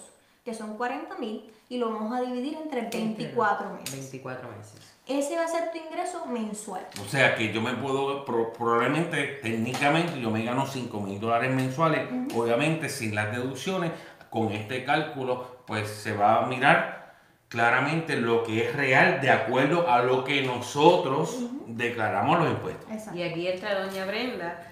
[0.45, 3.91] que son 40 mil, y lo vamos a dividir entre 24 meses.
[3.91, 4.92] 24 meses.
[5.05, 6.87] Ese va a ser tu ingreso mensual.
[7.01, 11.53] O sea que yo me puedo, pro- probablemente, técnicamente, yo me gano 5 mil dólares
[11.53, 13.91] mensuales, obviamente sin las deducciones,
[14.29, 17.13] con este cálculo, pues se va a mirar
[17.49, 21.37] claramente lo que es real de acuerdo a lo que nosotros
[21.67, 22.89] declaramos los impuestos.
[22.89, 23.19] Exacto.
[23.19, 24.69] Y aquí entra doña Brenda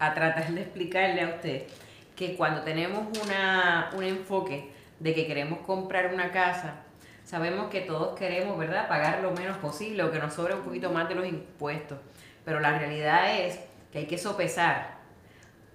[0.00, 1.62] a tratar de explicarle a usted
[2.16, 6.82] que cuando tenemos una, un enfoque de que queremos comprar una casa,
[7.24, 10.90] sabemos que todos queremos, ¿verdad?, pagar lo menos posible o que nos sobre un poquito
[10.90, 11.98] más de los impuestos.
[12.44, 13.58] Pero la realidad es
[13.92, 14.94] que hay que sopesar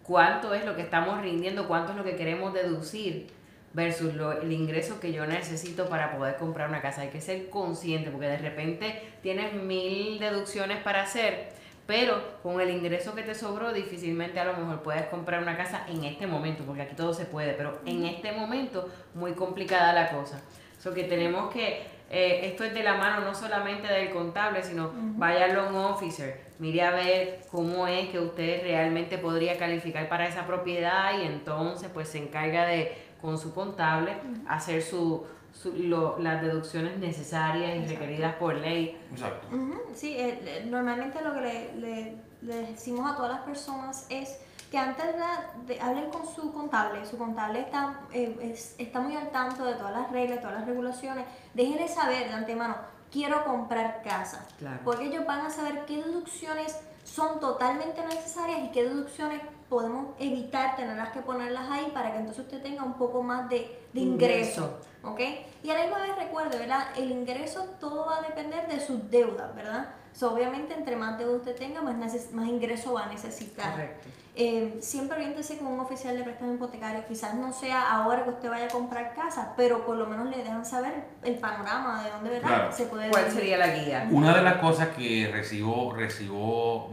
[0.03, 3.27] cuánto es lo que estamos rindiendo, cuánto es lo que queremos deducir
[3.73, 7.01] versus lo- el ingreso que yo necesito para poder comprar una casa.
[7.01, 11.49] Hay que ser consciente porque de repente tienes mil deducciones para hacer,
[11.85, 15.85] pero con el ingreso que te sobró difícilmente a lo mejor puedes comprar una casa
[15.87, 20.09] en este momento, porque aquí todo se puede, pero en este momento muy complicada la
[20.11, 20.41] cosa.
[20.79, 24.91] So que tenemos que, eh, esto es de la mano no solamente del contable, sino
[25.17, 30.25] vaya al loan officer, mire a ver cómo es que usted realmente podría calificar para
[30.27, 34.13] esa propiedad y entonces pues se encarga de, con su contable,
[34.47, 38.97] hacer su, su- lo- las deducciones necesarias y requeridas por ley.
[39.11, 39.47] Exacto.
[39.93, 44.39] Sí, eh, le- normalmente lo que le, le- le decimos a todas las personas es
[44.69, 49.15] que antes de, de- hablen con su contable, su contable está, eh, es- está muy
[49.15, 52.75] al tanto de todas las reglas, todas las regulaciones, déjenle saber de antemano,
[53.11, 54.79] quiero comprar casa, Claro.
[54.83, 60.75] porque ellos van a saber qué deducciones son totalmente necesarias y qué deducciones podemos evitar
[60.75, 64.79] tenerlas que ponerlas ahí para que entonces usted tenga un poco más de, de ingreso.
[65.03, 65.19] ¿ok?
[65.63, 66.87] Y a la misma vez recuerde, ¿verdad?
[66.97, 69.89] El ingreso todo va a depender de sus deudas, ¿verdad?
[70.13, 73.71] So, obviamente, entre más deuda usted tenga, más, neces- más ingreso va a necesitar.
[73.71, 74.07] Correcto.
[74.35, 77.05] Eh, siempre oriéntese con un oficial de préstamo hipotecario.
[77.07, 80.37] Quizás no sea ahora que usted vaya a comprar casa, pero por lo menos le
[80.37, 80.93] dejan saber
[81.23, 82.47] el panorama de dónde ¿verdad?
[82.47, 82.71] Claro.
[82.71, 83.37] se puede ¿Cuál vivir.
[83.39, 84.07] sería la guía?
[84.11, 86.89] Una de las cosas que recibo, recibo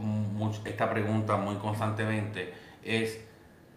[0.65, 2.53] esta pregunta muy constantemente
[2.83, 3.17] es,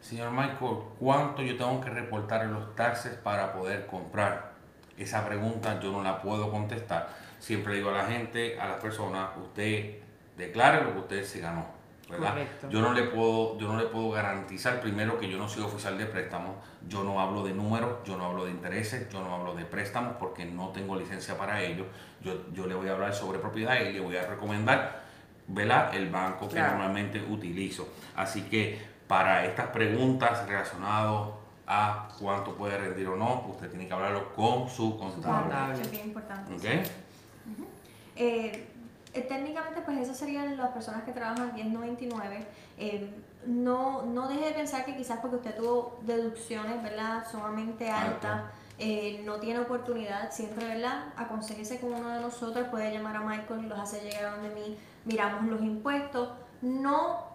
[0.00, 4.50] señor Michael, ¿cuánto yo tengo que reportar en los taxes para poder comprar?
[4.98, 7.09] Esa pregunta yo no la puedo contestar.
[7.40, 9.96] Siempre digo a la gente, a las personas, usted
[10.37, 11.81] declare lo que usted se ganó.
[12.09, 12.31] ¿verdad?
[12.31, 12.68] Correcto.
[12.70, 15.96] Yo no le puedo, yo no le puedo garantizar primero que yo no soy oficial
[15.96, 16.57] de préstamos,
[16.88, 20.16] yo no hablo de números, yo no hablo de intereses, yo no hablo de préstamos
[20.18, 21.87] porque no tengo licencia para ello.
[22.20, 25.03] Yo, yo le voy a hablar sobre propiedad y le voy a recomendar
[25.46, 25.94] ¿verdad?
[25.94, 26.72] el banco que Claro.
[26.72, 27.88] normalmente utilizo.
[28.16, 31.29] Así que para estas preguntas relacionadas
[31.68, 35.42] a cuánto puede rendir o no, usted tiene que hablarlo con su contable.
[35.42, 35.81] contable.
[35.81, 36.55] Es bien importante.
[36.55, 36.87] ¿Ok?
[38.16, 38.66] Eh,
[39.12, 42.46] eh, técnicamente, pues esas serían las personas que trabajan 1099.
[42.79, 43.11] Eh,
[43.46, 47.27] no, no deje de pensar que quizás porque usted tuvo deducciones, ¿verdad?
[47.31, 48.42] Sumamente altas,
[48.79, 50.31] eh, no tiene oportunidad.
[50.31, 51.07] Siempre, ¿verdad?
[51.16, 54.51] Aconsejese con uno de nosotros, puede llamar a Michael y los hace llegar a donde
[54.55, 56.29] mí, miramos los impuestos.
[56.62, 57.30] No,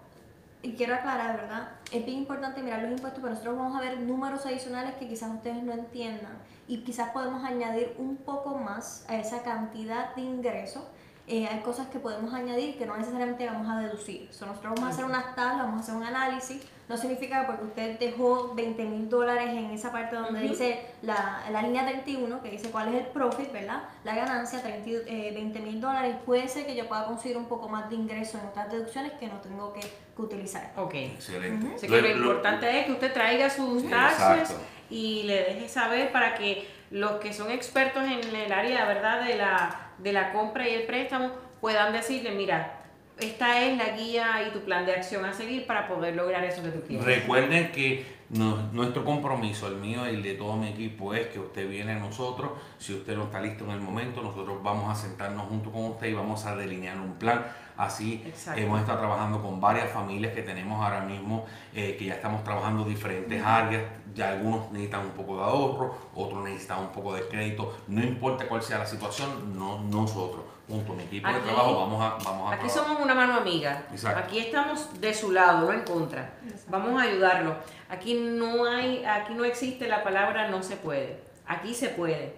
[0.66, 1.70] y quiero aclarar, ¿verdad?
[1.92, 5.32] Es bien importante mirar los impuestos, pero nosotros vamos a ver números adicionales que quizás
[5.32, 10.84] ustedes no entiendan y quizás podemos añadir un poco más a esa cantidad de ingresos.
[11.28, 14.28] Eh, hay cosas que podemos añadir que no necesariamente vamos a deducir.
[14.32, 16.62] So, nosotros vamos a hacer unas tablas, vamos a hacer un análisis.
[16.88, 21.42] No significa que porque usted dejó 20 mil dólares en esa parte donde dice la,
[21.52, 23.82] la línea 31, que dice cuál es el profit, ¿verdad?
[24.04, 26.16] La ganancia, 30 y- eh, 20 mil dólares.
[26.28, 29.26] Puede ser que yo pueda conseguir un poco más de ingreso en otras deducciones que
[29.28, 30.74] no tengo que, que utilizar.
[30.78, 30.94] Ok.
[30.94, 31.74] Excelente.
[31.76, 34.64] Así que lo importante es que usted traiga sus taxes Exacto.
[34.92, 39.26] y le deje saber para que los que son expertos en el área ¿verdad?
[39.26, 41.32] De, la, de la compra y el préstamo
[41.62, 42.82] puedan decirle, mira,
[43.20, 46.62] esta es la guía y tu plan de acción a seguir para poder lograr eso
[46.62, 47.06] que tú quieres.
[47.06, 51.70] Recuerden que nuestro compromiso, el mío y el de todo mi equipo, es que usted
[51.70, 52.52] viene a nosotros.
[52.78, 56.08] Si usted no está listo en el momento, nosotros vamos a sentarnos junto con usted
[56.08, 57.46] y vamos a delinear un plan.
[57.78, 58.62] Así Exacto.
[58.62, 62.86] hemos estado trabajando con varias familias que tenemos ahora mismo, eh, que ya estamos trabajando
[62.86, 63.84] diferentes áreas.
[64.14, 67.78] Ya algunos necesitan un poco de ahorro, otros necesitan un poco de crédito.
[67.88, 72.02] No importa cuál sea la situación, no, nosotros, junto a mi equipo de trabajo, vamos
[72.02, 72.86] a, vamos a Aquí trabajar.
[72.86, 73.84] somos una mano amiga.
[73.92, 74.20] Exacto.
[74.20, 76.34] Aquí estamos de su lado, no en contra.
[76.70, 77.56] Vamos a ayudarlo.
[77.90, 81.20] Aquí no hay, aquí no existe la palabra no se puede.
[81.46, 82.36] Aquí se puede.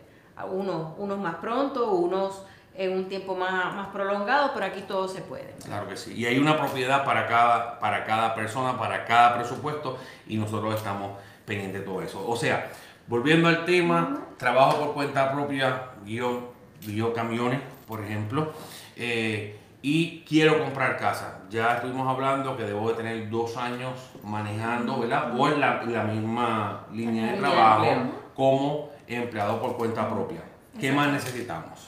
[0.52, 2.44] Unos más pronto, unos
[2.78, 5.56] en un tiempo más, más prolongado, pero aquí todo se puede.
[5.66, 6.14] Claro que sí.
[6.14, 11.18] Y hay una propiedad para cada, para cada persona, para cada presupuesto, y nosotros estamos
[11.46, 12.24] pendientes de todo eso.
[12.28, 12.70] O sea,
[13.08, 16.54] volviendo al tema, trabajo por cuenta propia, guío,
[16.86, 18.54] guío camiones, por ejemplo,
[18.96, 21.40] eh, y quiero comprar casa.
[21.50, 25.34] Ya estuvimos hablando que debo de tener dos años manejando, ¿verdad?
[25.36, 27.88] O en la, misma línea de trabajo
[28.36, 30.42] como empleado por cuenta propia.
[30.80, 31.87] ¿Qué más necesitamos?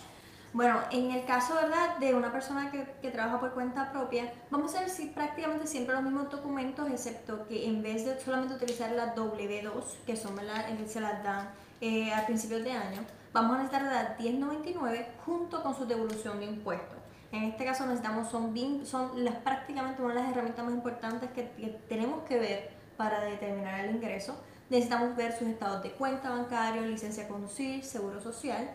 [0.52, 4.74] Bueno, en el caso, ¿verdad?, de una persona que, que trabaja por cuenta propia, vamos
[4.74, 8.92] a ver si prácticamente siempre los mismos documentos, excepto que en vez de solamente utilizar
[8.92, 13.58] la W2, que son, ¿verdad?, se las dan eh, a principios de año, vamos a
[13.60, 16.98] necesitar la 1099 junto con su devolución de impuestos.
[17.32, 21.30] En este caso necesitamos, son, bien, son las, prácticamente una de las herramientas más importantes
[21.30, 24.36] que, que tenemos que ver para determinar el ingreso.
[24.72, 28.68] Necesitamos ver sus estados de cuenta bancario, licencia de conducir, seguro social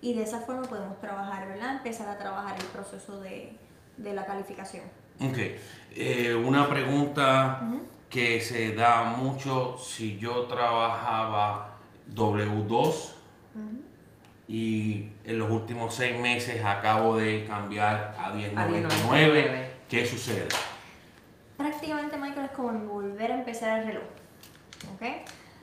[0.00, 1.76] y de esa forma podemos trabajar, ¿verdad?
[1.76, 3.52] Empezar a trabajar el proceso de,
[3.96, 4.84] de la calificación.
[5.20, 5.38] Ok.
[5.94, 7.60] Eh, una pregunta
[8.08, 11.76] que se da mucho si yo trabajaba
[12.14, 13.14] W2
[14.48, 20.48] y en los últimos seis meses acabo de cambiar a 1099, ¿qué sucede?
[21.56, 24.04] Prácticamente, Michael, es como volver a empezar el reloj.
[24.94, 25.02] ¿ok?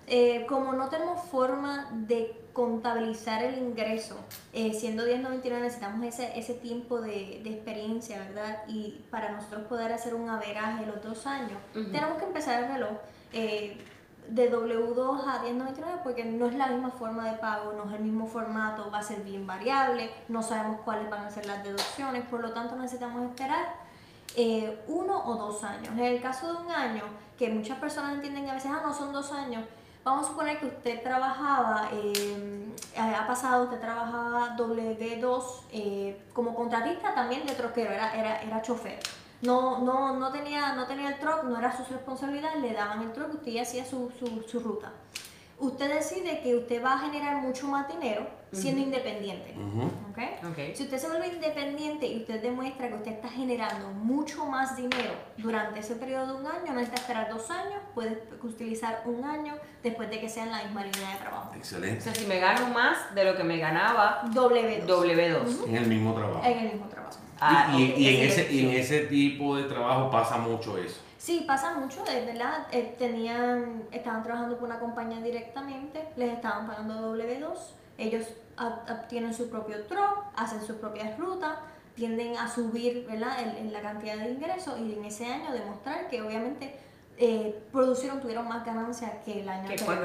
[0.10, 4.15] Eh, como no tenemos forma de contabilizar el ingreso,
[4.54, 8.63] eh, siendo 1099 necesitamos ese, ese tiempo de, de, experiencia, ¿verdad?
[8.67, 12.98] Y para nosotros poder hacer un averaje los dos años, tenemos que empezar el reloj.
[13.34, 13.78] Eh,
[14.30, 18.04] de W2 a 1099 porque no es la misma forma de pago, no es el
[18.04, 22.26] mismo formato, va a ser bien variable, no sabemos cuáles van a ser las deducciones,
[22.26, 23.76] por lo tanto necesitamos esperar
[24.36, 25.89] eh, uno o dos años.
[25.93, 27.04] En el caso de un año,
[27.38, 29.63] que muchas personas entienden que a veces, ah, no son dos años,
[30.08, 37.13] vamos a suponer que usted trabajaba, eh, ha pasado, usted trabajaba W2 eh, como contratista
[37.13, 39.00] también de troquero, era, era, era chofer.
[39.41, 43.13] No, no, no, tenía, no tenía el truck, no era su responsabilidad, le daban el
[43.13, 44.91] truck, usted hacía su, su, su ruta
[45.60, 49.56] usted decide que usted va a generar mucho más dinero siendo independiente.
[50.52, 50.76] ¿okay?
[50.76, 55.12] Si usted se vuelve independiente y usted demuestra que usted está generando mucho más dinero
[55.38, 59.56] durante ese periodo de un año, no necesita esperar dos años, puede utilizar un año
[59.84, 61.54] después de que sea en la misma línea de trabajo.
[61.56, 62.00] Excelente.
[62.00, 64.86] O sea, si me gano más de lo que me ganaba W2.
[64.86, 65.67] W2.
[65.67, 66.41] En el mismo trabajo.
[66.43, 67.17] En el mismo trabajo.
[67.39, 71.02] Ah, y, y, en ese, y en ese tipo de trabajo pasa mucho eso.
[71.17, 72.67] Sí, pasa mucho, de verdad.
[72.71, 77.53] Eh, tenían, estaban trabajando con una compañía directamente, les estaban pagando W2,
[77.97, 78.25] ellos
[78.89, 81.58] obtienen su propio truck, hacen sus propias rutas,
[81.95, 83.58] tienden a subir ¿verdad?
[83.58, 86.75] En, la cantidad de ingresos y en ese año demostrar que obviamente
[87.17, 90.03] eh, producieron, tuvieron más ganancias que el año anterior.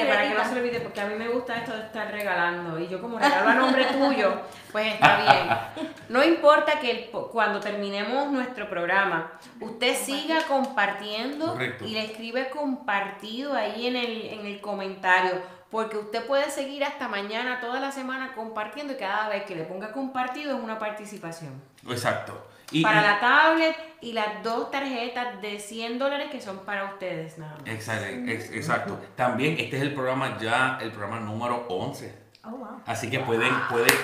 [0.09, 2.79] para que no se le olvide, porque a mí me gusta esto de estar regalando
[2.79, 4.41] y yo como regalo a nombre tuyo,
[4.73, 5.87] pues está bien.
[6.09, 13.87] No importa que cuando terminemos nuestro programa, usted siga compartiendo y le escribe compartido ahí
[13.87, 18.95] en el, en el comentario porque usted puede seguir hasta mañana, toda la semana compartiendo
[18.95, 21.63] y cada vez que le ponga compartido es una participación.
[21.87, 22.43] Exacto
[22.83, 27.57] para la tablet y las dos tarjetas de 100 dólares que son para ustedes nada
[27.57, 27.67] más.
[27.67, 28.07] Exacto,
[28.55, 29.01] exacto.
[29.17, 32.29] También este es el programa ya, el programa número 11.
[32.45, 32.83] Oh, wow.
[32.87, 33.95] Así que pueden, pueden,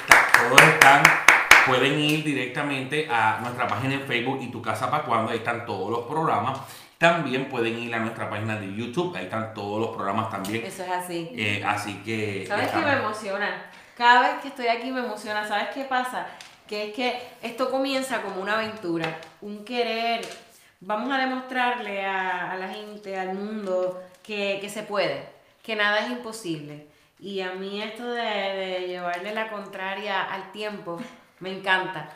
[0.49, 1.03] todos están
[1.67, 5.65] pueden ir directamente a nuestra página en Facebook y Tu Casa para Cuando, ahí están
[5.65, 6.59] todos los programas.
[6.99, 10.65] También pueden ir a nuestra página de YouTube, ahí están todos los programas también.
[10.65, 11.31] Eso es así.
[11.35, 12.45] Eh, así que...
[12.47, 13.71] ¿Sabes qué me emociona?
[13.97, 15.47] Cada vez que estoy aquí me emociona.
[15.47, 16.27] ¿Sabes qué pasa?
[16.69, 20.27] Que es que esto comienza como una aventura, un querer.
[20.81, 25.29] Vamos a demostrarle a, a la gente, al mundo, que, que se puede,
[25.63, 26.87] que nada es imposible.
[27.19, 31.01] Y a mí esto de, de llevarle la contraria al tiempo
[31.41, 32.11] me encanta.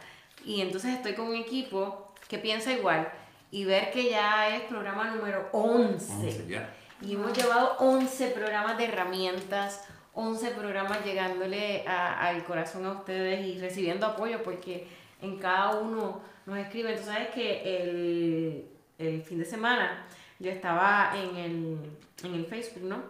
[0.44, 3.10] Y entonces estoy con un equipo que piensa igual
[3.50, 6.12] y ver que ya es programa número 11.
[6.12, 6.74] Once, ya.
[7.00, 9.84] Y hemos llevado 11 programas de herramientas,
[10.20, 14.88] 11 programas llegándole al corazón a ustedes y recibiendo apoyo porque
[15.22, 16.96] en cada uno nos escriben.
[16.96, 20.06] Tú sabes que el, el fin de semana
[20.40, 21.78] yo estaba en el,
[22.24, 23.00] en el Facebook, ¿no?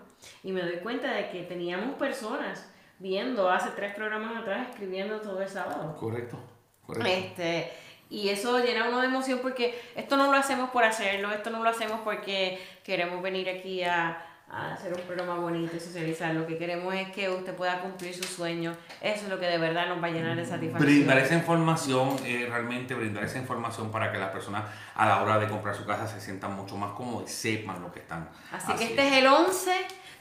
[0.45, 5.41] Y me doy cuenta de que teníamos personas viendo hace tres programas atrás escribiendo todo
[5.41, 5.97] el sábado.
[5.97, 6.39] Correcto,
[6.85, 7.09] correcto.
[7.09, 7.73] Este,
[8.11, 11.63] y eso llena uno de emoción porque esto no lo hacemos por hacerlo, esto no
[11.63, 16.35] lo hacemos porque queremos venir aquí a, a hacer un programa bonito y socializar.
[16.35, 18.77] Lo que queremos es que usted pueda cumplir sus sueños.
[19.01, 20.91] Eso es lo que de verdad nos va a llenar de satisfacción.
[20.91, 25.39] Brindar esa información, eh, realmente brindar esa información para que las personas a la hora
[25.39, 28.73] de comprar su casa se sientan mucho más cómodos y sepan lo que están Así
[28.75, 29.71] que este es el 11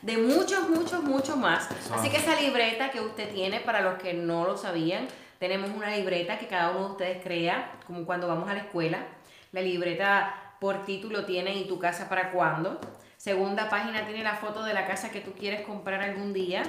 [0.01, 1.71] de muchos, muchos, muchos más.
[1.71, 2.13] Eso Así es.
[2.13, 5.07] que esa libreta que usted tiene, para los que no lo sabían,
[5.39, 8.99] tenemos una libreta que cada uno de ustedes crea, como cuando vamos a la escuela.
[9.53, 12.79] La libreta por título tiene ¿Y tu casa para cuándo?
[13.17, 16.61] Segunda página tiene la foto de la casa que tú quieres comprar algún día,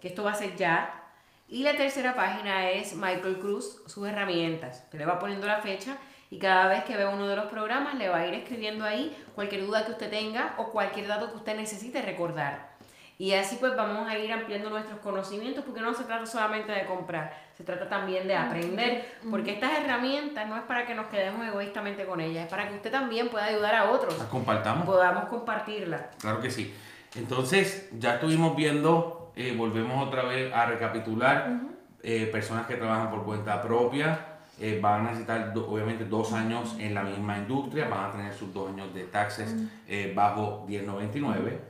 [0.00, 1.02] que esto va a ser ya.
[1.46, 4.80] Y la tercera página es Michael Cruz, sus herramientas.
[4.84, 5.98] Usted le va poniendo la fecha
[6.30, 9.14] y cada vez que vea uno de los programas le va a ir escribiendo ahí
[9.34, 12.74] cualquier duda que usted tenga o cualquier dato que usted necesite recordar.
[13.18, 16.86] Y así pues vamos a ir ampliando nuestros conocimientos porque no se trata solamente de
[16.86, 21.46] comprar, se trata también de aprender, porque estas herramientas no es para que nos quedemos
[21.46, 24.84] egoístamente con ellas, es para que usted también pueda ayudar a otros, Las compartamos.
[24.86, 26.02] podamos compartirlas.
[26.20, 26.74] Claro que sí.
[27.14, 31.60] Entonces, ya estuvimos viendo, eh, volvemos otra vez a recapitular,
[32.02, 34.26] eh, personas que trabajan por cuenta propia,
[34.60, 38.34] eh, van a necesitar do- obviamente dos años en la misma industria, van a tener
[38.34, 39.54] sus dos años de taxes
[39.88, 41.60] eh, bajo 1099,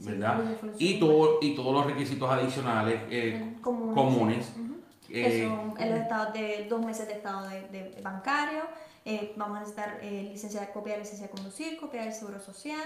[0.00, 0.36] Sí, ¿verdad?
[0.36, 4.52] de Y, todo, y todos los requisitos adicionales eh, Comunes.
[5.10, 8.62] Eh, son en los estados de dos meses de estado de, de bancario.
[9.04, 12.40] eh, vamos a necesitar eh, licencia de copia de licencia de conducir, copia del seguro
[12.40, 12.84] social.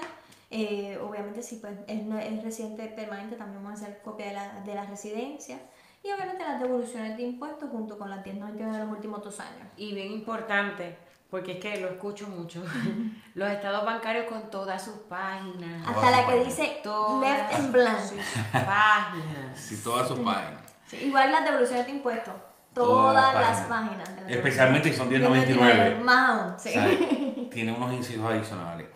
[0.51, 4.61] eh, obviamente, si pues, es, es residente permanente, también vamos a hacer copia de la,
[4.61, 5.59] de la residencia.
[6.05, 9.67] Y obviamente las devoluciones de impuestos junto con las 1099 de los últimos dos años.
[9.77, 10.97] Y bien importante,
[11.31, 12.63] porque es que lo escucho mucho,
[13.35, 15.89] los estados bancarios con todas sus páginas.
[15.89, 18.01] Hasta la que dice Todas left en blanco.
[18.01, 18.19] sus
[18.53, 19.59] páginas.
[19.59, 20.62] sí, todas sus páginas.
[20.93, 22.35] Sí, igual las devoluciones de impuestos.
[22.75, 24.09] Todas Todas, las las páginas.
[24.09, 24.17] páginas.
[24.17, 26.05] de la Especialmente si son 1099, 1099.
[26.05, 26.69] Más aún, sí.
[26.69, 28.87] O sea, tiene unos incisos adicionales.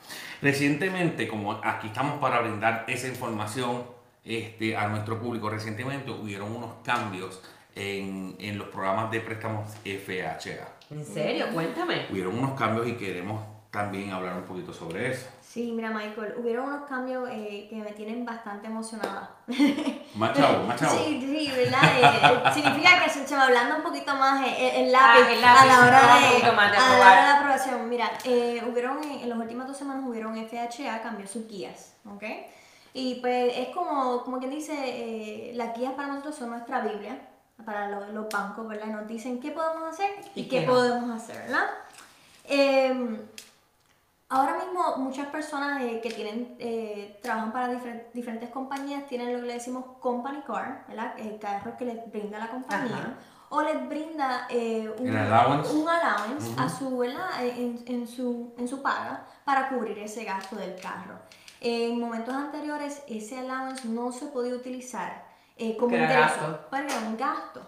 [0.42, 3.84] Recientemente, como aquí estamos para brindar esa información
[4.24, 7.40] este, a nuestro público, recientemente hubieron unos cambios
[7.74, 10.68] en, en los programas de préstamos FHA.
[10.90, 11.46] ¿En serio?
[11.54, 12.06] Cuéntame.
[12.10, 15.28] Hubieron unos cambios y queremos también hablar un poquito sobre eso.
[15.56, 19.36] Sí, mira Michael, hubieron unos cambios eh, que me tienen bastante emocionada.
[20.14, 20.98] Más chavo, más chavo.
[20.98, 21.80] Sí, sí, ¿verdad?
[21.82, 25.60] Eh, eh, significa que se, me ablanda un poquito más el lápiz, Ah, el lápiz,
[25.60, 27.88] a la hora de, poquito más de a la hora de la aprobación.
[27.88, 32.24] Mira, eh, hubieron en, las últimas dos semanas hubieron FHA, cambió sus guías, ¿ok?
[32.92, 37.18] Y pues es como, como quien dice, eh, las guías para nosotros son nuestra Biblia,
[37.64, 38.88] para los, los bancos, ¿verdad?
[38.88, 40.72] Y nos dicen qué podemos hacer y, Y qué qué no.
[40.74, 41.66] podemos hacer, ¿verdad?
[44.28, 49.40] Ahora mismo muchas personas eh, que tienen eh, trabajan para difer- diferentes compañías tienen lo
[49.40, 51.14] que le decimos company car, ¿verdad?
[51.16, 53.14] El carro que les brinda la compañía Ajá.
[53.50, 55.72] o les brinda eh, un, allowance.
[55.72, 57.28] un allowance a su, ¿verdad?
[57.46, 61.14] En, en su, en su paga para cubrir ese gasto del carro.
[61.60, 65.24] En momentos anteriores ese allowance no se podía utilizar
[65.56, 66.76] eh, como ingreso, gasto.
[66.76, 67.60] era un gasto.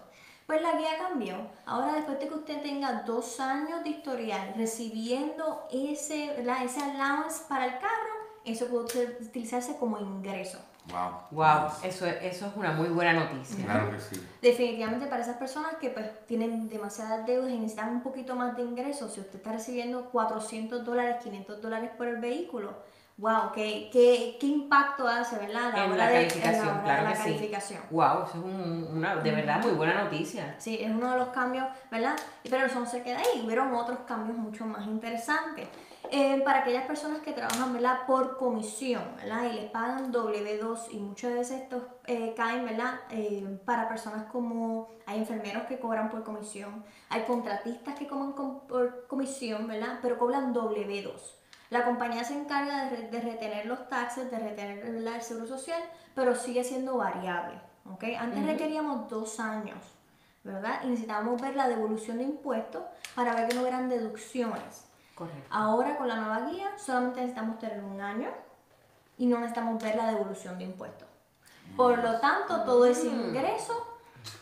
[0.49, 1.35] Pues la guía cambió.
[1.67, 7.65] Ahora, después de que usted tenga dos años de historial recibiendo ese, ese allowance para
[7.65, 10.57] el carro, eso puede utilizarse como ingreso.
[10.87, 11.11] Wow.
[11.29, 13.63] Wow, eso, es- eso es una muy buena noticia.
[13.63, 14.27] Claro que sí.
[14.41, 18.63] Definitivamente para esas personas que pues tienen demasiadas deudas y necesitan un poquito más de
[18.63, 22.73] ingresos, si usted está recibiendo 400 dólares, 500 dólares por el vehículo,
[23.19, 25.73] wow, qué, qué, qué impacto hace, ¿verdad?
[25.75, 27.23] A En la de- la hora claro de la que sí.
[27.23, 27.81] calificación.
[27.91, 30.55] Wow, eso es un- una de verdad muy buena noticia.
[30.57, 32.15] Sí, es uno de los cambios, ¿verdad?
[32.49, 35.67] Pero eso no se queda ahí, hubieron otros cambios mucho más interesantes.
[36.11, 37.99] Eh, para aquellas personas que trabajan, ¿verdad?
[38.07, 39.43] Por comisión, ¿verdad?
[39.51, 42.95] Y les pagan W2 y muchas veces estos eh, caen, ¿verdad?
[43.11, 48.61] Eh, para personas como, hay enfermeros que cobran por comisión, hay contratistas que cobran com-
[48.65, 49.99] por comisión, ¿verdad?
[50.01, 51.35] Pero cobran W2.
[51.69, 55.15] La compañía se encarga de, re- de retener los taxes, de retener ¿verdad?
[55.15, 55.81] el seguro social,
[56.15, 57.59] pero sigue siendo variable.
[57.91, 58.03] ¿ok?
[58.19, 59.77] Antes requeríamos dos años,
[60.43, 60.79] ¿verdad?
[60.83, 62.81] Y necesitábamos ver la devolución de impuestos
[63.15, 64.85] para ver que no hubieran deducciones.
[65.15, 65.47] Correcto.
[65.51, 68.29] Ahora con la nueva guía solamente necesitamos tener un año
[69.17, 71.07] y no necesitamos ver la devolución de impuestos.
[71.75, 73.85] Por lo tanto, todo ese ingreso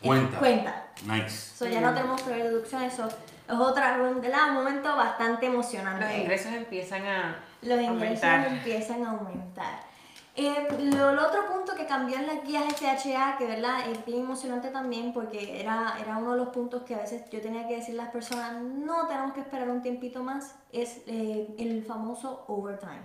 [0.02, 0.40] Cuenta.
[0.40, 0.86] cuenta.
[1.06, 1.56] Nice.
[1.56, 3.08] So, ya no tenemos que ver deducciones, eso
[3.48, 4.50] es otra, ¿verdad?
[4.50, 6.06] un momento bastante emocionante.
[6.06, 8.48] Los ingresos empiezan a Los ingresos aumentar.
[8.48, 9.88] empiezan a aumentar.
[10.36, 14.22] Eh, lo, el otro punto que cambió en las guías FHA, que verdad es bien
[14.22, 17.78] emocionante también, porque era, era uno de los puntos que a veces yo tenía que
[17.78, 22.46] decirle a las personas, no tenemos que esperar un tiempito más, es eh, el famoso
[22.48, 23.02] overtime.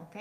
[0.00, 0.16] ¿ok?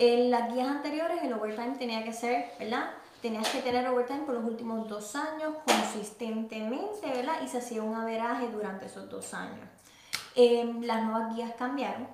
[0.00, 2.90] En las guías anteriores el overtime tenía que ser, ¿verdad?
[3.20, 7.42] Tenías que tener overtime por los últimos dos años consistentemente, ¿verdad?
[7.44, 9.66] Y se hacía un averaje durante esos dos años.
[10.36, 12.06] Eh, las nuevas guías cambiaron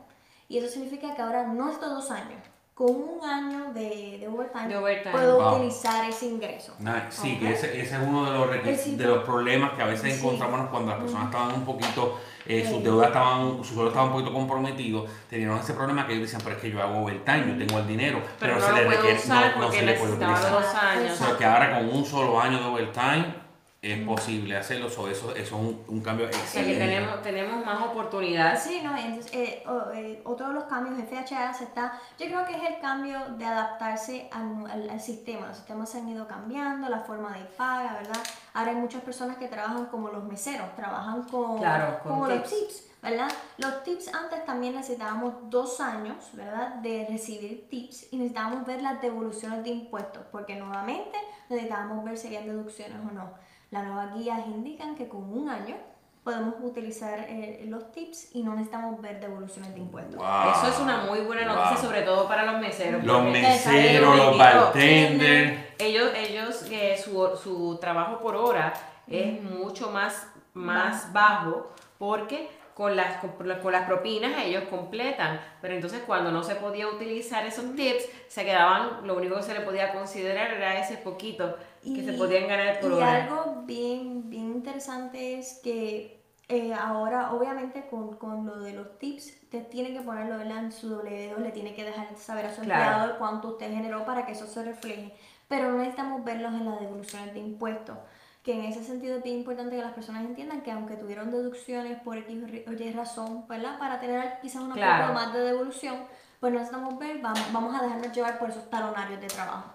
[0.49, 2.41] y eso significa que ahora no estos dos años,
[2.75, 5.13] con un año de, de overtime, De overtime.
[5.13, 5.55] puedo Wow.
[5.57, 6.75] utilizar ese ingreso.
[6.81, 6.97] Nice.
[7.11, 7.41] Sí, ¿ok?
[7.41, 8.33] que ese, ese es uno de
[8.65, 10.19] los, de los problemas que a veces Sí.
[10.19, 14.15] encontramos cuando las personas estaban un poquito, eh, sus deudas estaban, sus sueldos estaban un
[14.15, 17.65] poquito comprometidos, tenían ese problema que ellos decían, pero es que yo hago overtime, yo
[17.65, 19.79] tengo el dinero, pero, Pero, se no le lo puedo requiere, usar no, no porque
[19.79, 20.51] se le puede utilizar.
[20.53, 21.13] dos años.
[21.21, 23.44] O sea, que ahora con un solo año de overtime
[23.93, 26.79] es posible hacerlo, so, eso, eso es un, un cambio que excelente.
[26.79, 28.63] tenemos, tenemos más oportunidades.
[28.63, 32.27] Sí, no, entonces, eh, o- eh, otro de los cambios de FHA se está, yo
[32.27, 35.47] creo que es el cambio de adaptarse al, al- al sistema.
[35.49, 38.21] Los sistemas se han ido cambiando, la forma de paga, ¿verdad?
[38.55, 42.43] Ahora hay muchas personas que trabajan como los meseros, trabajan con, Claro, con como los
[42.45, 42.59] tips.
[42.59, 43.29] tips, ¿verdad?
[43.59, 46.77] Los tips antes también necesitábamos dos años, ¿verdad?
[46.77, 51.19] De recibir tips y necesitábamos ver las devoluciones de impuestos, porque nuevamente
[51.51, 53.44] necesitábamos ver si habían deducciones o no.
[53.75, 55.75] Las nuevas guías indican que con un año
[56.23, 60.15] podemos utilizar eh, los tips y no necesitamos ver devoluciones de impuestos.
[60.15, 60.53] Wow.
[60.53, 61.83] Eso es una muy buena noticia, Wow.
[61.83, 63.03] sobre todo para los meseros.
[63.03, 65.59] Los meseros, los bartenders.
[65.81, 68.73] Ellos, ellos eh, su, su trabajo por hora
[69.09, 75.41] es mucho más, más bajo porque con las, con, con las propinas ellos completan.
[75.61, 79.55] Pero entonces cuando no se podía utilizar esos tips, se quedaban, lo único que se
[79.55, 83.25] le podía considerar era ese poquito que se podían ganar por y hora.
[83.25, 89.49] algo bien, bien interesante es que eh, ahora, obviamente, con, con lo de los tips,
[89.51, 92.83] te tiene que ponerlo en su W2, le tiene que dejar saber a su Claro.
[92.83, 95.15] empleado cuánto usted generó para que eso se refleje.
[95.49, 97.97] Pero no necesitamos verlos en las devoluciones de impuestos.
[98.45, 101.99] Que en ese sentido es bien importante que las personas entiendan que aunque tuvieron deducciones
[102.01, 102.37] por X
[102.69, 103.79] o Y razón, ¿verdad?
[103.79, 105.05] Para tener quizás una Claro.
[105.07, 105.97] poco más de devolución,
[106.41, 109.73] pues no necesitamos ver, vamos, vamos a dejarnos llevar por esos talonarios de trabajo.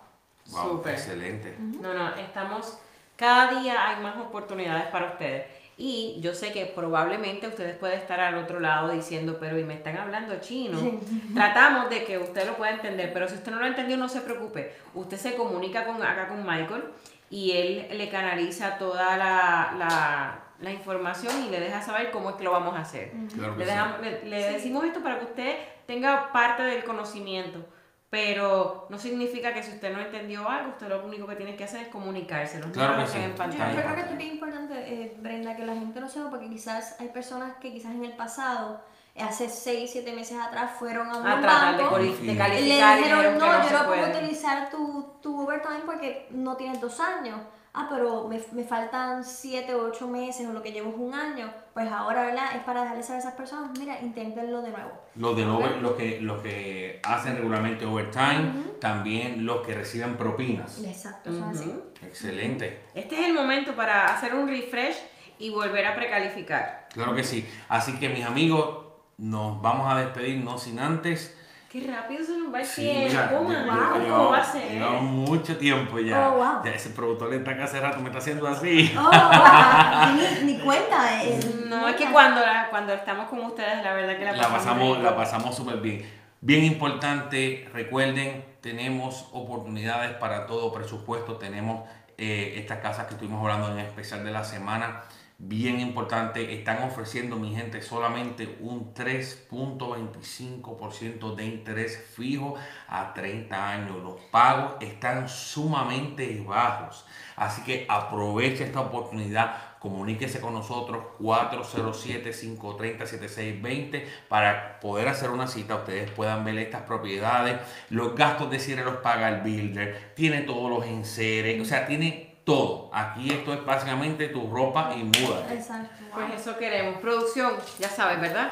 [0.51, 0.93] Wow, Súper.
[0.93, 1.55] excelente.
[1.59, 2.77] No, no, estamos,
[3.15, 5.47] cada día hay más oportunidades para ustedes.
[5.81, 9.75] Y yo sé que probablemente ustedes pueden estar al otro lado diciendo, pero y me
[9.75, 10.77] están hablando chino.
[11.33, 14.21] Tratamos de que usted lo pueda entender, pero si usted no lo entendió, no se
[14.21, 14.73] preocupe.
[14.93, 16.83] Usted se comunica con, acá con Michael
[17.29, 22.35] y él le canaliza toda la, la, la información y le deja saber cómo es
[22.37, 23.11] que lo vamos a hacer.
[23.33, 23.69] Claro Le, sí.
[23.71, 27.65] dejamos- le- decimos esto para que usted tenga parte del conocimiento,
[28.09, 31.63] pero no significa que si usted no entendió algo, usted lo único que tiene que
[31.65, 32.65] hacer es comunicárselo.
[32.67, 33.19] no Claro lo que sí.
[33.19, 33.73] en pantalla.
[33.75, 36.49] yo creo que esto es bien importante, eh, Brenda, que la gente lo sepa, porque
[36.49, 38.81] quizás hay personas que quizás en el pasado,
[39.17, 42.31] hace 6, 7 meses atrás, fueron a un A tratar de, banco coli- de y-
[42.31, 44.17] y calificar le dijeron, no, que yo no puedo puede".
[44.17, 47.39] utilizar tu, tu overtime porque no tienes dos años.
[47.71, 51.13] Ah, pero me, me faltan 7 o 8 meses o lo que llevo es un
[51.13, 51.53] año.
[51.73, 52.55] Pues ahora, ¿verdad?
[52.55, 54.91] Es para dejarles saber a esas personas, mira, inténtenlo de nuevo.
[55.15, 60.83] Los de over- los que, los que hacen regularmente overtime, también los que reciben propinas.
[60.83, 61.73] Exacto, eso es así.
[62.01, 62.85] Excelente.
[62.95, 64.97] Este es el momento para hacer un refresh
[65.37, 66.87] y volver a precalificar.
[66.91, 67.47] Claro que sí.
[67.69, 68.87] Así que mis amigos,
[69.19, 71.35] nos vamos a despedir no sin antes.
[71.69, 74.71] Qué rápido se nos va el Sí, tiempo, lle- ¿Cómo llevamos- va a ser?
[74.71, 76.29] llevamos mucho tiempo ya.
[76.29, 76.63] Oh, wow.
[76.65, 78.91] Ya ese productor está acá hace rato, me está haciendo así.
[78.97, 80.15] Oh, wow.
[80.45, 81.23] ni, ni cuenta.
[81.23, 84.37] eh, No, es que cuando, la- cuando estamos con ustedes, la verdad que la La
[84.37, 85.09] pasamos pasamos, rico.
[85.11, 86.09] la pasamos súper bien.
[86.41, 91.35] Bien importante, recuerden, tenemos oportunidades para todo presupuesto.
[91.35, 95.03] Tenemos eh, estas casas que estuvimos hablando en especial de la semana
[95.39, 102.55] bien importante, están ofreciendo, mi gente, solamente un 3.25% de interés fijo
[102.89, 104.03] a 30 años.
[104.03, 107.05] Los pagos están sumamente bajos.
[107.37, 115.75] Así que aproveche esta oportunidad, comuníquese con nosotros 407-530-7620 para poder hacer una cita.
[115.75, 117.61] Ustedes puedan ver estas propiedades.
[117.89, 120.11] Los gastos de cierre los paga el builder.
[120.15, 121.61] Tiene todos los enseres.
[121.61, 122.89] O sea, tiene todo.
[122.91, 125.45] Aquí esto es básicamente tu ropa y muda.
[125.51, 125.89] Exacto.
[126.11, 126.99] Pues eso queremos.
[126.99, 128.51] Producción, ya sabes, ¿verdad?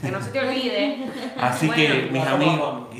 [0.00, 1.06] Que no se te olvide.
[1.38, 2.86] Así que, mis amigos.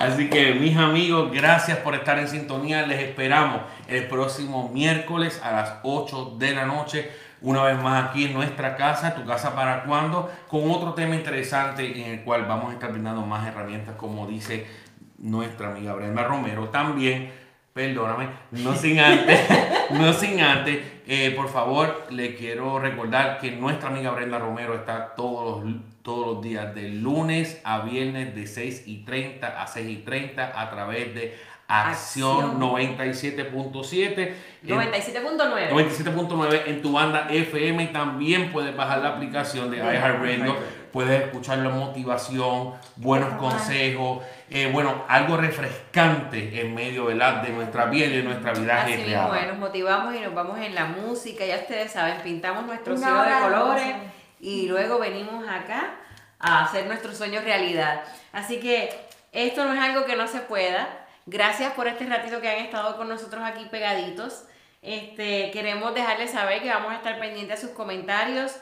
[0.00, 2.86] Así que, mis amigos, gracias por estar en sintonía.
[2.86, 7.10] Les esperamos el próximo miércoles a las 8 de la noche.
[7.42, 12.00] Una vez más aquí en nuestra casa, tu casa para cuando, con otro tema interesante
[12.00, 14.64] en el cual vamos a estar brindando más herramientas, como dice
[15.18, 16.68] nuestra amiga Brenda Romero.
[16.68, 17.45] También,
[17.76, 19.38] perdóname, no sin antes,
[19.90, 25.14] no sin antes, eh, por favor, le quiero recordar que nuestra amiga Brenda Romero está
[25.14, 29.88] todos los, todos los días, de lunes a viernes, de 6 y 30 a 6
[29.90, 31.36] y 30, a través de
[31.68, 32.60] Acción Acción.
[32.60, 34.32] 97.7.
[34.64, 35.70] en- 97.9.
[35.70, 37.88] 97.9 en tu banda FM.
[37.88, 40.56] También puedes bajar la aplicación de iHeartRadio.
[40.96, 43.36] Puedes escuchar la motivación, buenos Ajá.
[43.36, 47.42] consejos, eh, bueno, algo refrescante en medio ¿verdad?
[47.42, 50.58] de nuestra vida y de nuestra vida Así mismo, es, nos motivamos y nos vamos
[50.58, 53.94] en la música, ya ustedes saben, pintamos nuestro Una cielo de colores
[54.40, 55.96] y luego venimos acá
[56.38, 58.00] a hacer nuestros sueños realidad.
[58.32, 58.88] Así que
[59.32, 60.88] esto no es algo que no se pueda.
[61.26, 64.44] Gracias por este ratito que han estado con nosotros aquí pegaditos.
[64.80, 68.56] Este, queremos dejarles saber que vamos a estar pendientes de sus comentarios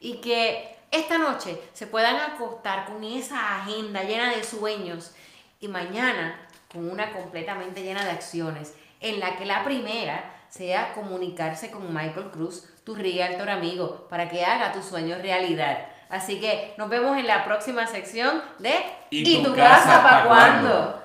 [0.00, 5.12] y que esta noche se puedan acostar con esa agenda llena de sueños
[5.60, 6.40] y mañana
[6.72, 12.30] con una completamente llena de acciones, en la que la primera sea comunicarse con Michael
[12.30, 15.86] Cruz, tu realtor amigo, para que haga tus sueños realidad.
[16.08, 18.74] Así que nos vemos en la próxima sección de
[19.10, 21.03] ¿Y tu casa pa' cuándo?